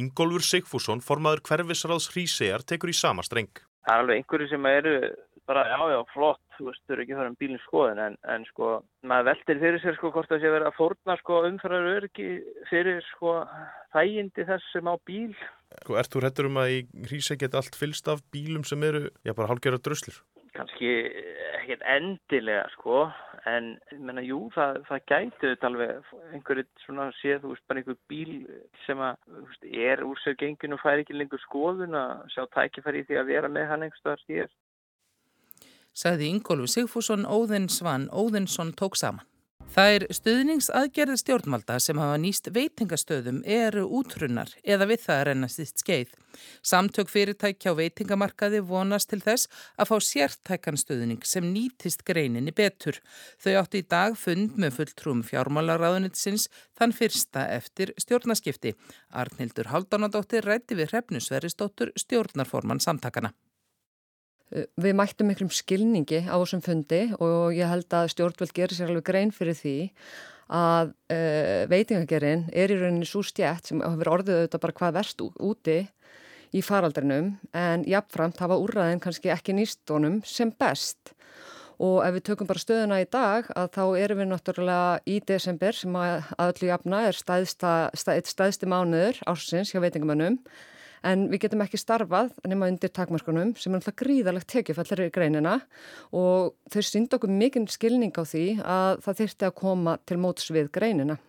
Ingólfur 0.02 0.46
Sigfússon, 0.46 1.04
formaður 1.06 1.44
hverfisraðs 1.50 2.12
Hrísegar, 2.14 2.66
tekur 2.68 2.94
í 2.94 2.98
sama 2.98 3.26
streng. 3.26 3.52
Það 3.88 3.96
er 3.96 4.04
alveg 4.04 4.22
einhverju 4.22 4.50
sem 4.52 4.70
eru 4.70 4.96
bara, 5.50 5.64
já, 5.66 5.80
já, 5.90 6.00
flott, 6.14 6.42
þú 6.58 6.68
veist, 6.68 6.82
þau 6.86 6.94
eru 6.94 7.04
ekki 7.04 7.16
að 7.16 7.20
fara 7.20 7.32
um 7.32 7.38
bílinn 7.42 7.62
skoðin 7.64 8.02
en, 8.04 8.18
en 8.30 8.44
sko, 8.52 8.74
maður 9.10 9.30
veldir 9.32 9.62
fyrir 9.64 9.82
sér 9.82 9.96
sko 9.98 10.12
hvort 10.14 10.30
það 10.30 10.44
sé 10.44 10.52
verið 10.54 10.70
að 10.70 10.78
fórna 10.78 11.16
sko 11.24 11.40
umfærar 11.48 11.88
öryggi 11.96 12.28
fyrir 12.70 13.00
sko 13.08 13.34
þægindi 13.96 14.46
þess 14.52 14.76
sem 14.76 14.92
á 14.92 14.96
bíl. 15.10 15.32
Sko, 15.82 15.98
ert 15.98 16.14
þú 16.14 16.22
hættur 16.26 16.50
um 16.52 16.62
að 16.62 16.76
í 16.76 16.80
hrísa 17.10 17.40
geta 17.40 17.64
allt 17.64 17.80
fylst 17.80 18.12
af 18.14 18.22
bílum 18.34 18.68
sem 18.68 18.86
eru, 18.86 19.08
já 19.26 19.34
bara 19.34 19.50
hálgjörða 19.50 19.82
dröslur? 19.88 20.22
Kanski 20.54 20.94
ekkert 21.70 21.86
endilega 21.86 22.64
sko 22.74 23.10
en 23.48 23.76
menna, 24.02 24.24
jú, 24.26 24.50
það, 24.56 24.80
það 24.88 25.04
gæti 25.12 25.52
alveg 25.68 26.10
einhverju 26.34 26.66
svona 26.84 27.10
séð, 27.20 27.44
þú 27.44 27.52
veist, 27.54 27.66
bara 27.70 27.82
einhver 27.82 28.00
bíl 28.10 28.34
sem 28.86 29.04
að 29.04 29.20
veist, 29.36 29.68
er 29.70 30.04
úr 30.06 30.20
sér 30.24 30.38
gengin 30.40 30.74
og 30.76 30.82
fær 30.82 31.04
ekki 31.04 31.18
lengur 31.18 31.42
skoðun 31.46 31.98
að 31.98 32.26
sjá 32.34 32.44
tækifæri 32.56 33.06
því 33.08 33.22
að 33.22 33.32
vera 33.34 33.52
með 33.54 33.70
hann 33.70 33.86
einhverstaðar 33.86 34.26
hér. 34.28 34.52
Saði 35.94 36.30
Ingólfi 36.34 36.74
Sigfússon 36.74 37.28
Óðinsvann 37.30 38.10
Óðinsson 38.10 38.74
tók 38.78 38.98
saman. 38.98 39.29
Það 39.70 39.96
er 39.96 40.04
stuðningsaðgerði 40.18 41.16
stjórnvalda 41.22 41.76
sem 41.84 42.00
hafa 42.02 42.18
nýst 42.20 42.48
veitingastöðum 42.56 43.44
eru 43.46 43.84
útrunnar 44.00 44.50
eða 44.66 44.88
við 44.90 45.04
það 45.04 45.20
er 45.22 45.30
ennast 45.36 45.62
íst 45.62 45.84
skeið. 45.84 46.16
Samtök 46.66 47.12
fyrirtækja 47.14 47.76
á 47.76 47.78
veitingamarkaði 47.78 48.64
vonast 48.66 49.12
til 49.12 49.22
þess 49.22 49.46
að 49.78 49.92
fá 49.92 49.96
sértækan 50.08 50.80
stuðning 50.82 51.22
sem 51.28 51.46
nýtist 51.54 52.02
greininni 52.08 52.54
betur. 52.56 52.98
Þau 53.38 53.52
áttu 53.62 53.84
í 53.84 53.86
dag 53.86 54.18
fund 54.18 54.58
með 54.58 54.80
fulltrúum 54.80 55.22
fjármálaráðunitsins 55.30 56.48
þann 56.80 56.96
fyrsta 56.98 57.46
eftir 57.54 57.94
stjórnaskipti. 58.02 58.74
Arnildur 59.14 59.70
Haldánadóttir 59.70 60.50
rætti 60.50 60.80
við 60.82 60.96
Hrefnusveristóttur 60.96 61.94
stjórnarforman 61.94 62.82
samtakana. 62.82 63.36
Eh, 64.50 64.66
við 64.82 64.98
mættum 64.98 65.30
miklum 65.30 65.52
skilningi 65.54 66.24
á 66.26 66.34
þessum 66.34 66.64
fundi 66.66 67.04
og 67.22 67.54
ég 67.54 67.70
held 67.70 67.94
að 67.94 68.10
stjórnveld 68.16 68.54
gerir 68.56 68.78
sér 68.78 68.90
alveg 68.90 69.06
grein 69.06 69.34
fyrir 69.36 69.58
því 69.58 69.78
að 70.50 70.96
uh, 71.14 71.68
veitingagerinn 71.70 72.48
er 72.58 72.72
í 72.74 72.78
rauninni 72.80 73.06
svo 73.06 73.22
stjætt 73.22 73.70
sem 73.70 73.84
hefur 73.86 74.10
orðið 74.16 74.40
auðvitað 74.40 74.64
bara 74.64 74.76
hvað 74.80 74.96
verst 74.96 75.22
úti 75.22 75.76
í 76.58 76.64
faraldrinum 76.66 77.36
en 77.54 77.84
jafnframt 77.86 78.42
hafa 78.42 78.58
úrraðin 78.58 79.02
kannski 79.04 79.30
ekki 79.30 79.54
nýstónum 79.54 80.24
sem 80.26 80.50
best. 80.50 81.14
Og 81.78 82.02
ef 82.02 82.18
við 82.18 82.26
tökum 82.32 82.50
bara 82.50 82.64
stöðuna 82.64 82.98
í 83.04 83.06
dag 83.14 83.46
að 83.54 83.70
þá 83.78 83.84
erum 84.02 84.24
við 84.24 84.32
náttúrulega 84.32 84.98
í 85.06 85.20
desember 85.30 85.78
sem 85.78 86.02
að 86.02 86.34
öllu 86.48 86.72
jafna 86.74 87.06
er 87.12 87.22
stæðsta, 87.22 87.76
stæð, 87.94 88.26
stæðsti 88.34 88.74
mánuður 88.74 89.22
ásins 89.30 89.70
hjá 89.70 89.80
veitingamönnum 89.86 90.42
en 91.06 91.28
við 91.32 91.46
getum 91.46 91.64
ekki 91.64 91.80
starfað 91.80 92.34
nema 92.48 92.70
undir 92.72 92.92
takmarkunum 92.94 93.56
sem 93.60 93.74
er 93.74 93.82
alltaf 93.82 93.98
gríðalegt 94.00 94.50
tekjufallir 94.52 95.06
í 95.08 95.14
greinina 95.16 95.56
og 96.16 96.56
þau 96.74 96.84
synd 96.86 97.16
okkur 97.16 97.34
mikinn 97.34 97.68
skilning 97.72 98.16
á 98.16 98.24
því 98.24 98.46
að 98.64 99.02
það 99.06 99.20
þyrti 99.24 99.50
að 99.50 99.58
koma 99.62 99.98
til 100.10 100.20
móts 100.22 100.50
við 100.54 100.72
greinina. 100.76 101.20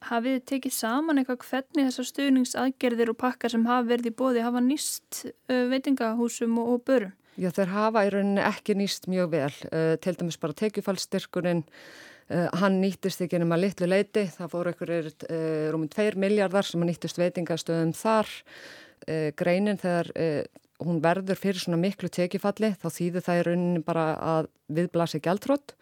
Hafið 0.00 0.38
þið 0.38 0.44
tekið 0.48 0.72
saman 0.72 1.20
eitthvað 1.20 1.46
hvernig 1.50 1.88
þessar 1.90 2.08
stuðningsaðgerðir 2.08 3.10
og 3.12 3.18
pakkar 3.20 3.52
sem 3.52 3.66
hafa 3.68 3.88
verið 3.90 4.08
í 4.08 4.16
bóði 4.16 4.44
hafa 4.46 4.62
nýst 4.64 5.26
veitingahúsum 5.46 6.56
og, 6.62 6.76
og 6.76 6.86
börum? 6.88 7.16
Já 7.40 7.50
þeir 7.56 7.70
hafa 7.72 8.04
í 8.04 8.12
rauninni 8.12 8.42
ekki 8.44 8.74
nýst 8.76 9.06
mjög 9.08 9.28
vel, 9.32 9.52
uh, 9.70 9.92
til 10.00 10.16
dæmis 10.16 10.40
bara 10.40 10.56
tekjufallstyrkurinn 10.56 11.62
Uh, 11.64 12.09
hann 12.30 12.78
nýttist 12.82 13.24
ekki 13.24 13.40
nema 13.42 13.58
litlu 13.58 13.88
leiti, 13.90 14.26
það 14.30 14.52
fóru 14.52 14.70
einhverjir 14.70 15.08
uh, 15.10 15.70
rúmum 15.74 15.90
2 15.90 16.14
miljardar 16.20 16.66
sem 16.66 16.82
nýttist 16.86 17.18
veitingastöðum 17.18 17.94
þar. 17.98 18.30
Uh, 19.08 19.30
greinin 19.34 19.80
þegar 19.80 20.12
hún 20.80 21.00
verður 21.04 21.36
fyrir 21.40 21.60
svona 21.60 21.80
miklu 21.80 22.08
tekifalli 22.12 22.72
þá 22.80 22.86
þýður 22.94 23.24
það 23.26 23.40
í 23.40 23.42
rauninni 23.48 23.82
bara 23.84 24.04
að 24.16 24.48
viðblasi 24.72 25.20
gæltrótt 25.20 25.74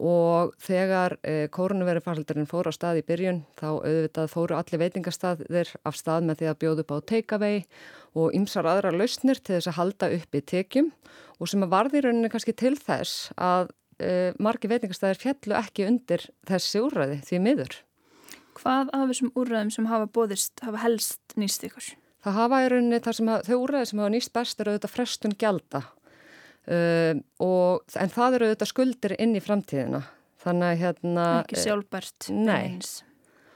og 0.00 0.54
þegar 0.64 1.18
kórunverðarfaldurinn 1.54 2.48
fóru 2.50 2.72
á 2.72 2.74
stað 2.74 3.02
í 3.02 3.04
byrjun 3.06 3.42
þá 3.60 3.66
auðvitað 3.84 4.32
fóru 4.32 4.56
allir 4.56 4.80
veitingastaðir 4.80 5.70
af 5.86 5.98
stað 6.00 6.26
með 6.30 6.40
því 6.40 6.48
að 6.50 6.58
bjóðu 6.64 6.84
upp 6.86 6.94
á 6.96 6.98
takeaway 7.12 7.60
og 8.14 8.34
ymsar 8.34 8.66
aðra 8.70 8.94
lausnir 8.94 9.38
til 9.38 9.58
þess 9.58 9.70
að 9.70 9.78
halda 9.78 10.10
upp 10.16 10.34
í 10.34 10.42
tekjum. 10.54 10.90
Og 11.38 11.50
sem 11.50 11.62
að 11.66 11.74
varði 11.74 12.00
í 12.00 12.04
rauninni 12.06 12.30
kannski 12.32 12.56
til 12.56 12.74
þess 12.78 13.30
að 13.36 13.70
uh, 14.02 14.30
margi 14.42 14.70
veitingastæðir 14.70 15.20
fjallu 15.20 15.58
ekki 15.58 15.88
undir 15.88 16.24
þessi 16.48 16.82
úrræði 16.84 17.20
því 17.28 17.42
miður. 17.44 17.76
Hvað 18.54 18.92
af 18.94 19.10
þessum 19.10 19.32
úrræðum 19.34 19.70
sem 19.74 19.90
hafa 19.90 20.08
bóðist 20.14 20.62
hafa 20.62 20.82
helst 20.84 21.34
nýst 21.40 21.66
ykkur? 21.66 21.92
Það 22.24 22.38
hafa 22.38 22.60
í 22.64 22.68
rauninni 22.72 23.00
þar 23.04 23.18
sem 23.18 23.30
að, 23.34 23.48
þau 23.48 23.56
úrræði 23.58 23.90
sem 23.90 24.02
hafa 24.02 24.14
nýst 24.14 24.34
best 24.34 24.60
eru 24.62 24.74
auðvitað 24.74 24.94
frestun 24.94 25.38
gjalda 25.40 25.80
uh, 25.84 27.14
og, 27.44 27.96
en 28.00 28.14
það 28.14 28.38
eru 28.38 28.50
auðvitað 28.50 28.70
skuldir 28.70 29.16
inn 29.18 29.34
í 29.34 29.42
framtíðina. 29.44 30.04
Þannig 30.44 30.70
að 30.70 30.80
hérna... 30.84 31.26
Ekki 31.40 31.60
sjálfbært. 31.62 32.30
Nei. 32.36 32.78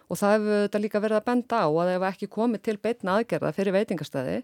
Og 0.09 0.16
það 0.16 0.35
hefur 0.35 0.54
auðvitað 0.57 0.85
líka 0.85 1.02
verið 1.04 1.21
að 1.21 1.26
benda 1.26 1.62
á 1.64 1.68
að 1.68 1.95
ef 1.95 2.07
ekki 2.09 2.30
komið 2.33 2.62
til 2.64 2.76
beitna 2.80 3.18
aðgerða 3.18 3.54
fyrir 3.57 3.76
veitingastæði 3.76 4.38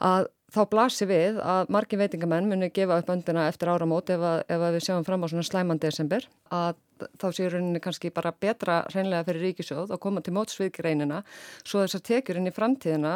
að 0.00 0.30
þá 0.50 0.60
blasir 0.70 1.08
við 1.10 1.40
að 1.44 1.70
margi 1.74 1.98
veitingamenn 2.00 2.48
muni 2.50 2.70
gefa 2.74 3.00
upp 3.00 3.10
öndina 3.12 3.46
eftir 3.50 3.70
áramót 3.72 4.10
ef, 4.12 4.22
að, 4.22 4.44
ef 4.48 4.64
að 4.66 4.76
við 4.76 4.86
sjáum 4.86 5.06
fram 5.06 5.24
á 5.24 5.30
svona 5.30 5.46
slæman 5.46 5.82
desember 5.82 6.26
að 6.50 6.78
þá 7.20 7.26
séur 7.36 7.56
henni 7.56 7.80
kannski 7.82 8.10
bara 8.14 8.32
betra 8.32 8.80
hreinlega 8.90 9.26
fyrir 9.28 9.46
ríkisjóð 9.48 9.94
og 9.94 10.02
koma 10.02 10.22
til 10.24 10.34
mótsviðgreinina 10.36 11.22
svo 11.62 11.84
þess 11.84 12.00
að 12.00 12.06
tekjur 12.10 12.40
inn 12.40 12.50
í 12.50 12.54
framtíðina 12.56 13.14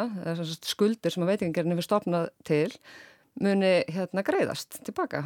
skuldir 0.65 1.13
sem 1.13 1.25
að 1.25 1.33
veitingarinn 1.33 1.75
hefur 1.75 1.89
stopnað 1.89 2.29
til 2.47 2.69
muni 3.41 3.73
hérna 3.91 4.23
greiðast 4.25 4.79
tilbaka. 4.87 5.25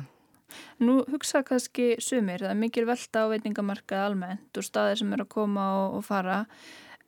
Nú 0.81 1.03
hugsa 1.11 1.43
kannski 1.45 1.91
sumir, 2.01 2.41
það 2.41 2.55
er 2.55 2.57
mikil 2.57 2.87
velta 2.89 3.27
á 3.29 3.31
veitingamarkað 3.31 4.07
almennt 4.07 4.57
og 4.57 4.65
staðir 4.65 5.03
sem 5.03 5.13
er 5.13 5.21
að 5.21 5.31
koma 5.35 5.67
og, 5.83 5.99
og 5.99 6.07
fara 6.07 6.39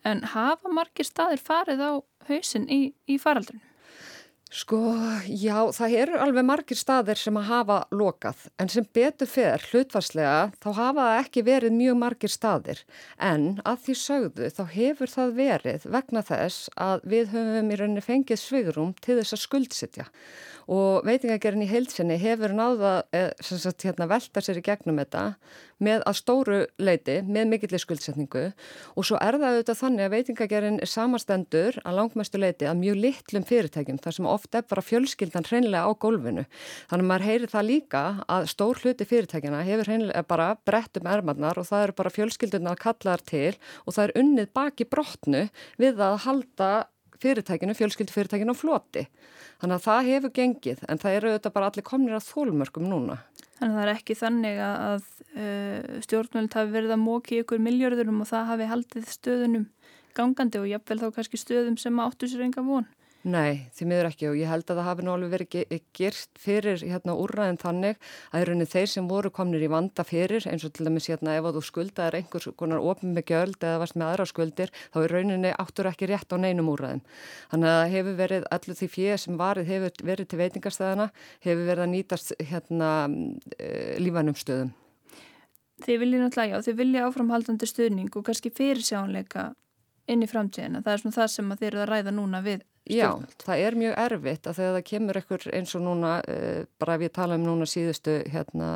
en 0.05 0.22
hafa 0.36 0.70
margir 0.74 1.08
staðir 1.10 1.41
farið 1.41 1.81
á 1.81 1.91
hausin 2.29 2.70
í, 2.70 2.81
í 3.10 3.17
faraldrinu? 3.22 3.71
Sko, 4.51 4.77
já, 5.31 5.55
það 5.72 5.93
eru 5.96 6.17
alveg 6.20 6.43
margir 6.43 6.75
staðir 6.75 7.15
sem 7.15 7.38
að 7.39 7.46
hafa 7.48 7.77
lokað 7.96 8.41
en 8.60 8.67
sem 8.74 8.84
betur 8.84 9.29
fer 9.31 9.63
hlutvarslega 9.70 10.50
þá 10.60 10.67
hafa 10.75 11.05
það 11.05 11.20
ekki 11.22 11.43
verið 11.48 11.77
mjög 11.77 11.96
margir 12.01 12.34
staðir. 12.34 12.81
En 13.15 13.46
að 13.63 13.86
því 13.86 13.96
sögðu 14.01 14.50
þá 14.51 14.62
hefur 14.74 15.13
það 15.13 15.34
verið 15.39 15.88
vegna 15.96 16.25
þess 16.27 16.67
að 16.75 17.08
við 17.13 17.31
höfum 17.31 17.72
í 17.72 17.79
rauninni 17.79 18.03
fengið 18.03 18.43
svigrum 18.43 18.91
til 19.00 19.22
þess 19.22 19.38
að 19.38 19.43
skuldsetja. 19.46 20.10
Og 20.72 21.08
veitingagerinn 21.08 21.63
í 21.63 21.72
heilsinni 21.72 22.20
hefur 22.20 22.51
náða 22.55 22.91
eh, 23.15 23.31
sagt, 23.39 23.88
hérna, 23.88 24.10
velta 24.12 24.43
sér 24.43 24.60
í 24.60 24.67
gegnum 24.67 25.00
þetta 25.00 25.24
með 25.84 26.06
að 26.10 26.18
stóru 26.20 26.60
leiti, 26.82 27.18
með 27.26 27.50
mikillir 27.52 27.82
skuldsetningu 27.82 28.44
og 28.96 29.08
svo 29.08 29.20
er 29.22 29.38
það 29.42 29.56
auðvitað 29.56 29.80
þannig 29.82 30.06
að 30.06 30.14
veitingagerinn 30.16 30.80
er 30.84 30.92
samastendur 30.92 31.80
að 31.82 31.98
langmestu 31.98 32.42
leiti 32.42 32.70
að 32.70 32.80
mjög 32.84 33.02
litlum 33.06 33.48
fyrirtækjum 33.50 34.00
þar 34.04 34.18
sem 34.18 34.30
ofta 34.30 34.62
er 34.62 34.68
bara 34.70 34.86
fjölskyldan 34.86 35.50
hreinlega 35.50 35.90
á 35.90 35.92
gólfinu. 36.06 36.46
Þannig 36.92 37.06
að 37.06 37.12
maður 37.12 37.28
heyri 37.30 37.52
það 37.52 37.68
líka 37.70 38.04
að 38.32 38.48
stór 38.54 38.82
hluti 38.84 39.10
fyrirtækjana 39.10 39.66
hefur 39.68 39.92
hreinlega 39.92 40.26
bara 40.30 40.50
brett 40.68 41.02
um 41.02 41.12
ermarnar 41.12 41.60
og 41.60 41.70
það 41.70 41.88
eru 41.88 41.98
bara 42.02 42.16
fjölskylduna 42.16 42.76
að 42.76 42.82
kalla 42.86 43.18
þar 43.18 43.28
til 43.34 43.54
og 43.86 43.96
það 43.98 44.04
er 44.06 44.18
unnið 44.24 44.52
baki 44.56 44.90
brotnu 44.92 45.46
við 45.82 46.02
að 46.02 46.20
halda 46.26 46.72
fyrirtækinu, 47.22 47.75
fjölskyldu 47.78 48.16
fyrirtækinu 48.16 48.56
á 48.56 48.58
floti. 48.58 49.06
Þannig 49.62 49.78
að 49.78 49.86
það 49.86 50.10
hefur 50.10 50.34
gengið 50.38 50.86
en 50.90 51.01
það 51.01 51.18
eru 51.18 51.32
auðvitað 51.32 51.56
bara 51.58 51.72
allir 51.72 51.88
komnir 51.88 52.18
að 52.18 52.30
þólmörkum 52.30 52.88
núna. 52.90 53.18
Þannig 53.60 53.75
að 53.75 53.78
það 53.78 53.84
er 53.86 53.94
ekki 53.94 54.18
þannig 54.18 54.62
að 54.66 55.04
uh, 55.36 56.00
stjórnvöld 56.08 56.58
hafi 56.58 56.74
verið 56.74 56.96
að 56.96 57.04
móki 57.04 57.42
ykkur 57.44 57.62
miljörðurum 57.62 58.24
og 58.24 58.32
það 58.32 58.50
hafi 58.51 58.72
haldið 58.72 59.12
stöðunum 59.13 59.68
gangandi 60.18 60.60
og 60.60 60.68
jafnvel 60.72 61.00
þá 61.04 61.08
kannski 61.16 61.40
stöðum 61.40 61.78
sem 61.80 62.01
áttu 62.04 62.30
sér 62.30 62.46
enga 62.48 62.63
von. 62.66 62.88
Nei, 63.22 63.68
því 63.78 63.86
miður 63.86 64.08
ekki 64.08 64.28
og 64.32 64.38
ég 64.40 64.50
held 64.50 64.63
að 64.66 64.80
það 64.80 64.88
hafi 64.88 65.04
nú 65.06 65.12
alveg 65.13 65.32
verið 65.36 65.74
gert 65.94 66.40
fyrir 66.42 66.82
hérna 66.82 67.13
úrræðin 67.22 67.60
þannig 67.62 68.00
að 68.34 68.42
í 68.42 68.48
rauninni 68.50 68.68
þeir 68.72 68.90
sem 68.90 69.10
voru 69.12 69.30
komnir 69.30 69.62
í 69.62 69.70
vanda 69.70 70.06
fyrir 70.08 70.48
eins 70.50 70.66
og 70.66 70.74
til 70.74 70.88
dæmis 70.88 71.06
hérna 71.12 71.36
ef 71.38 71.46
þú 71.54 71.62
skuldaðir 71.68 72.18
einhvers 72.18 72.50
konar 72.58 72.82
ofn 72.82 73.13
með 73.13 73.28
gjöld 73.30 73.62
eða 73.62 73.84
varst 73.84 74.00
með 74.01 74.08
aðra 74.08 74.28
skuldir 74.32 74.74
þá 74.90 75.00
í 75.04 75.12
rauninni 75.13 75.54
áttur 75.54 75.92
ekki 75.92 76.10
rétt 76.10 76.34
á 76.34 76.38
neinum 76.42 76.74
úrræðin. 76.74 77.06
Þannig 77.54 77.74
að 77.75 77.86
hefur 77.94 78.20
verið 78.24 78.50
allir 78.58 78.82
því 78.82 78.92
fyrir 78.98 79.22
sem 79.22 79.38
varið 79.38 79.72
hefur 79.75 80.06
verið 80.10 80.32
til 80.32 80.42
veitingarstæðana 80.42 81.10
hefur 81.46 81.66
verið 81.70 81.86
að 81.86 81.94
nýtast 81.94 82.36
hérna 82.42 82.92
e, 83.60 83.72
lífanum 84.01 84.34
stöðum. 84.34 84.74
Þið 85.82 86.06
viljið 86.08 86.22
náttúrulega, 86.25 86.58
já, 86.58 86.66
þið 86.66 86.82
viljið 86.82 87.06
áframhaldandi 87.06 87.70
stöðning 87.70 88.16
og 88.18 88.25
kannski 88.25 88.50
fyrirsjánleika 88.54 89.51
inn 90.12 90.25
í 90.25 90.30
framtíðina. 90.30 90.84
Það 90.86 90.94
er 90.94 91.03
svona 91.03 91.18
það 91.20 91.32
sem 91.36 91.56
þið 91.56 91.70
eru 91.72 91.82
að 91.82 91.89
ræða 91.91 92.13
núna 92.15 92.44
við 92.46 92.68
Já, 92.89 93.12
það 93.46 93.62
er 93.62 93.75
mjög 93.77 93.98
erfitt 94.01 94.48
að 94.50 94.56
þegar 94.58 94.72
það 94.75 94.86
kemur 94.89 95.20
ekkur 95.20 95.44
eins 95.53 95.74
og 95.77 95.84
núna, 95.86 96.13
uh, 96.25 96.63
bara 96.82 96.96
ef 96.98 97.03
ég 97.06 97.13
tala 97.13 97.38
um 97.38 97.44
núna 97.46 97.68
síðustu 97.70 98.15
hérna, 98.34 98.70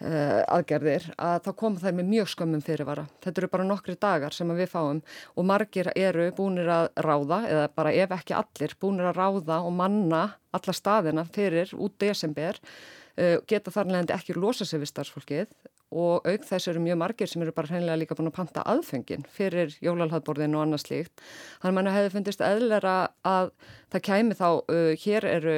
uh, 0.00 0.40
aðgerðir, 0.56 1.10
að 1.20 1.36
þá 1.44 1.50
koma 1.60 1.82
þær 1.82 1.98
með 1.98 2.08
mjög 2.14 2.30
skömmum 2.32 2.64
fyrirvara. 2.64 3.04
Þetta 3.20 3.42
eru 3.42 3.50
bara 3.52 3.66
nokkri 3.68 3.96
dagar 4.00 4.36
sem 4.36 4.54
við 4.56 4.72
fáum 4.72 5.02
og 5.36 5.48
margir 5.50 5.92
eru 5.92 6.30
búinir 6.36 6.70
að 6.72 6.88
ráða, 7.04 7.42
eða 7.50 7.66
bara 7.76 7.92
ef 7.92 8.16
ekki 8.16 8.38
allir, 8.40 8.76
búinir 8.80 9.10
að 9.10 9.20
ráða 9.20 9.60
og 9.68 9.76
manna 9.76 10.22
alla 10.56 10.74
staðina 10.74 11.26
fyrir 11.28 11.76
út 11.76 12.00
desember 12.00 12.56
uh, 12.56 13.36
geta 13.44 13.74
þar 13.74 13.92
leðandi 13.92 14.16
ekki 14.16 14.38
losa 14.38 14.64
sig 14.64 14.80
við 14.80 14.94
starfsfólkið 14.94 15.52
og 15.90 16.26
auk 16.28 16.44
þess 16.46 16.70
eru 16.70 16.82
mjög 16.82 16.98
margir 17.00 17.30
sem 17.30 17.42
eru 17.42 17.54
bara 17.54 17.70
hreinlega 17.70 17.98
líka 17.98 18.16
búin 18.18 18.30
að 18.30 18.36
panta 18.36 18.62
aðfengin 18.70 19.24
fyrir 19.34 19.74
jólalhaldborðin 19.82 20.54
og 20.54 20.62
annað 20.64 20.84
slíkt. 20.84 21.24
Þannig 21.62 21.72
að 21.72 21.76
mann 21.78 21.90
hefði 21.94 22.12
fundist 22.14 22.44
eðlera 22.46 22.94
að 23.26 23.50
það 23.90 24.04
kæmi 24.06 24.38
þá, 24.38 24.48
uh, 24.70 24.92
hér 25.02 25.26
eru 25.32 25.56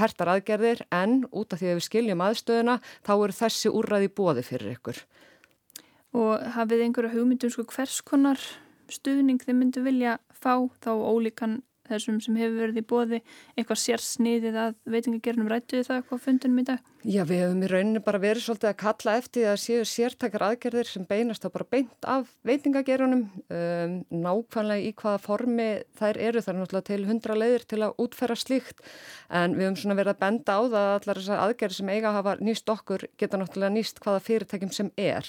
hertar 0.00 0.32
aðgerðir 0.34 0.84
en 0.88 1.20
út 1.30 1.52
af 1.52 1.60
því 1.60 1.70
að 1.70 1.78
við 1.80 1.86
skiljum 1.88 2.24
aðstöðuna 2.24 2.78
þá 3.04 3.14
eru 3.18 3.38
þessi 3.42 3.74
úrraði 3.74 4.10
bóði 4.16 4.46
fyrir 4.48 4.78
ykkur. 4.78 5.04
Og 6.14 6.48
hafið 6.56 6.86
einhverja 6.86 7.12
hugmyndum 7.16 7.52
sko 7.52 7.66
hvers 7.74 8.00
konar 8.06 8.40
stuðning 8.92 9.42
þið 9.42 9.58
myndu 9.58 9.84
vilja 9.84 10.18
fá 10.32 10.64
þá 10.84 10.92
ólíkan 10.94 11.60
þessum 11.88 12.20
sem 12.24 12.38
hefur 12.40 12.60
verið 12.62 12.80
í 12.80 12.86
bóði 12.88 13.20
eitthvað 13.54 13.80
sérsniðið 13.82 14.58
að 14.62 14.76
veitingagerðnum 14.94 15.50
rættuði 15.52 15.86
það 15.88 16.00
eitthvað 16.00 16.22
fundunum 16.24 16.62
í 16.62 16.66
dag? 16.70 16.90
Já, 17.04 17.20
við 17.28 17.42
hefum 17.42 17.60
í 17.60 17.68
rauninni 17.68 18.00
bara 18.04 18.20
verið 18.22 18.46
svolítið 18.46 18.70
að 18.70 18.78
kalla 18.80 19.16
eftir 19.20 19.48
að 19.50 19.58
séu 19.60 19.82
sértakar 19.88 20.46
aðgerðir 20.46 20.88
sem 20.88 21.04
beinast 21.08 21.44
þá 21.44 21.50
bara 21.58 21.68
beint 21.74 22.08
af 22.08 22.30
veitingagerðunum 22.48 23.26
um, 23.28 23.98
nákvæmlega 24.24 24.88
í 24.88 24.94
hvaða 25.02 25.20
formi 25.26 25.68
þær 26.00 26.20
eru. 26.30 26.44
Þar 26.44 26.58
náttúrulega 26.62 26.88
til 26.88 27.08
hundra 27.10 27.36
leiðir 27.36 27.68
til 27.68 27.82
að 27.84 28.00
útferra 28.06 28.38
slíkt. 28.40 28.80
En 29.28 29.58
við 29.58 29.68
hefum 29.68 29.80
svona 29.82 29.98
verið 30.00 30.14
að 30.14 30.22
benda 30.24 30.56
á 30.56 30.60
það 30.64 30.80
að 30.80 30.96
allar 30.96 31.20
þessar 31.20 31.44
aðgerðir 31.44 31.80
sem 31.82 31.92
eiga 31.92 32.10
að 32.10 32.18
hafa 32.22 32.36
nýst 32.40 32.74
okkur 32.78 33.08
geta 33.20 33.40
náttúrulega 33.40 33.76
nýst 33.76 34.00
hvaða 34.00 34.24
fyrirtækjum 34.30 34.72
sem 34.72 34.92
er 34.96 35.28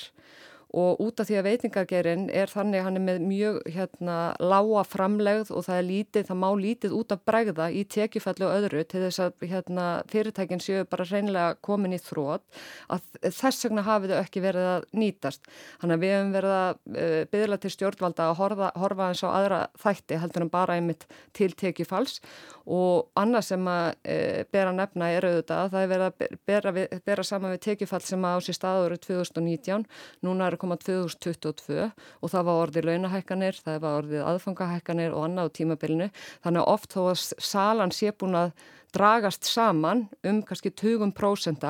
og 0.75 1.01
út 1.03 1.21
af 1.21 1.29
því 1.29 1.37
að 1.39 1.47
veitingargerinn 1.49 2.25
er 2.33 2.51
þannig 2.51 2.83
hann 2.85 2.99
er 2.99 3.03
með 3.05 3.21
mjög 3.25 3.59
hérna 3.75 4.17
lága 4.41 4.83
framlegð 4.87 5.51
og 5.55 5.65
það 5.67 5.79
er 5.79 5.87
lítið, 5.89 6.27
það 6.29 6.39
má 6.41 6.47
lítið 6.59 6.95
út 6.97 7.15
af 7.15 7.23
bregða 7.27 7.67
í 7.71 7.83
tekjufallu 7.95 8.47
og 8.47 8.55
öðru 8.59 8.83
til 8.89 9.03
þess 9.05 9.23
að 9.25 9.45
hérna, 9.51 9.85
fyrirtækinn 10.11 10.63
séu 10.63 10.87
bara 10.89 11.07
reynilega 11.09 11.55
komin 11.65 11.95
í 11.95 12.01
þrótt 12.01 12.43
að 12.91 13.05
þess 13.29 13.67
vegna 13.67 13.85
hafið 13.85 14.15
þau 14.15 14.19
ekki 14.23 14.43
verið 14.43 14.71
að 14.73 14.89
nýtast. 14.95 15.47
Þannig 15.81 15.95
að 15.95 16.05
við 16.05 16.15
hefum 16.15 16.35
verið 16.35 16.55
að 16.55 16.99
eh, 17.03 17.21
byggla 17.31 17.61
til 17.61 17.73
stjórnvalda 17.75 18.29
að 18.29 18.37
horfa, 18.41 18.71
horfa 18.81 19.09
eins 19.11 19.23
á 19.23 19.29
aðra 19.29 19.61
þætti 19.81 20.19
heldur 20.21 20.45
en 20.45 20.53
bara 20.53 20.79
einmitt 20.79 21.07
til 21.35 21.51
tekjufalls 21.55 22.19
og 22.65 23.11
annað 23.19 23.45
sem 23.51 23.67
að 23.69 23.87
e, 24.01 24.17
bera 24.53 24.71
nefna 24.73 25.09
er 25.13 25.27
auðvitað 25.27 25.59
að 25.61 25.73
það 25.73 25.83
er 25.83 25.91
verið 25.91 26.05
að 26.05 26.37
bera, 26.49 26.73
bera 27.05 27.25
saman 27.27 27.53
við 27.53 27.61
tekjufall 27.67 28.01
sem 28.05 28.25
að 28.25 28.37
á 28.37 28.39
sér 28.45 28.57
staður 28.57 28.95
2019, 29.03 29.85
núna 30.25 30.47
er 30.49 30.54
að 30.55 30.61
koma 30.63 30.77
2022 30.81 31.83
og 31.85 32.31
það 32.31 32.47
var 32.47 32.61
orðið 32.63 32.87
launahækkanir, 32.89 33.59
það 33.65 33.81
var 33.83 33.99
orðið 34.01 34.23
aðfangahækkanir 34.31 35.15
og 35.15 35.27
annað 35.27 35.51
á 35.51 35.55
tímabilinu. 35.59 36.09
Þannig 36.45 36.63
að 36.63 36.71
oft 36.75 36.95
þó 36.95 37.01
að 37.03 37.21
salan 37.49 37.93
sé 37.95 38.15
búin 38.15 38.39
að 38.39 38.55
dragast 38.95 39.47
saman 39.49 40.07
um 40.23 40.41
kannski 40.47 40.71
20% 40.71 41.67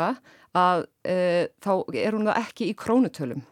að 0.56 0.86
e, 1.04 1.18
þá 1.64 1.72
er 1.98 2.16
hún 2.16 2.30
það 2.30 2.42
ekki 2.44 2.70
í 2.70 2.78
krónutölum 2.78 3.44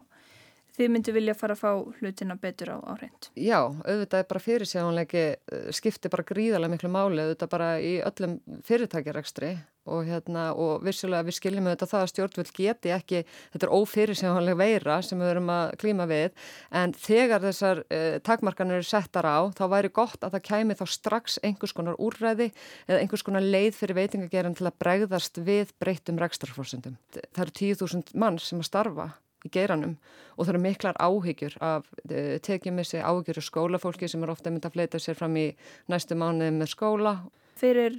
þið 0.77 0.93
myndu 0.93 1.13
vilja 1.15 1.35
fara 1.37 1.57
að 1.57 1.61
fá 1.61 1.99
hlutina 1.99 2.37
betur 2.41 2.73
á, 2.73 2.77
á 2.81 2.93
reynd. 2.97 3.29
Já, 3.37 3.59
auðvitað 3.61 4.23
er 4.23 4.29
bara 4.31 4.45
fyrirsjáðanleiki, 4.47 5.25
eh, 5.35 5.67
skiptir 5.75 6.13
bara 6.13 6.25
gríðarlega 6.27 6.73
miklu 6.73 6.89
máli, 6.93 7.21
auðvitað 7.21 7.53
bara 7.53 7.69
í 7.79 7.93
öllum 8.01 8.39
fyrirtækjarekstri 8.65 9.53
og, 9.83 10.05
hérna, 10.07 10.45
og 10.55 10.83
vissulega 10.85 11.25
við 11.27 11.37
skiljum 11.37 11.67
auðvitað 11.67 11.91
það 11.91 12.03
að 12.03 12.11
stjórnvöld 12.11 12.51
geti 12.55 12.93
ekki, 12.95 13.21
þetta 13.53 13.67
er 13.67 13.73
ófyrirsjáðanlega 13.75 14.59
veira 14.61 14.99
sem 15.03 15.19
við 15.19 15.29
verum 15.31 15.51
að 15.53 15.73
klíma 15.81 16.07
við, 16.09 16.45
en 16.71 16.93
þegar 16.95 17.43
þessar 17.43 17.83
uh, 17.83 18.19
takmarkanir 18.23 18.79
eru 18.79 18.87
settar 18.87 19.27
á, 19.27 19.39
þá 19.51 19.63
væri 19.75 19.91
gott 19.93 20.23
að 20.23 20.37
það 20.37 20.45
kæmi 20.49 20.77
þá 20.79 20.85
strax 20.95 21.39
einhvers 21.43 21.75
konar 21.75 21.99
úrræði 21.99 22.49
eða 22.87 23.01
einhvers 23.01 23.25
konar 23.27 23.43
leið 23.43 23.75
fyrir 23.81 23.99
veitingageran 23.99 24.55
til 24.55 24.69
að 24.69 24.79
bregðast 24.79 25.41
við 25.43 25.75
breytum 25.83 26.21
rekstrafórsendum. 26.21 26.95
Það 27.11 27.43
eru 27.45 27.57
tíu 27.59 27.81
þúsund 27.83 28.15
mann 28.15 28.39
sem 28.39 28.63
að 28.63 28.71
starfa 28.71 29.11
í 29.43 29.51
geiranum 29.53 29.97
og 30.35 30.45
það 30.45 30.53
eru 30.53 30.63
miklar 30.63 30.99
áhyggjur 30.99 31.57
af 31.61 31.87
uh, 32.09 32.35
tekjumissi 32.43 33.01
áhyggjur 33.03 33.41
af 33.41 33.47
skólafólki 33.47 34.09
sem 34.09 34.23
er 34.23 34.33
ofta 34.33 34.51
myndið 34.51 34.69
að 34.69 34.77
fleita 34.77 35.01
sér 35.01 35.19
fram 35.19 35.37
í 35.37 35.47
næstu 35.91 36.17
mánuði 36.17 36.55
með 36.55 36.73
skóla. 36.73 37.15
Fyrir 37.59 37.97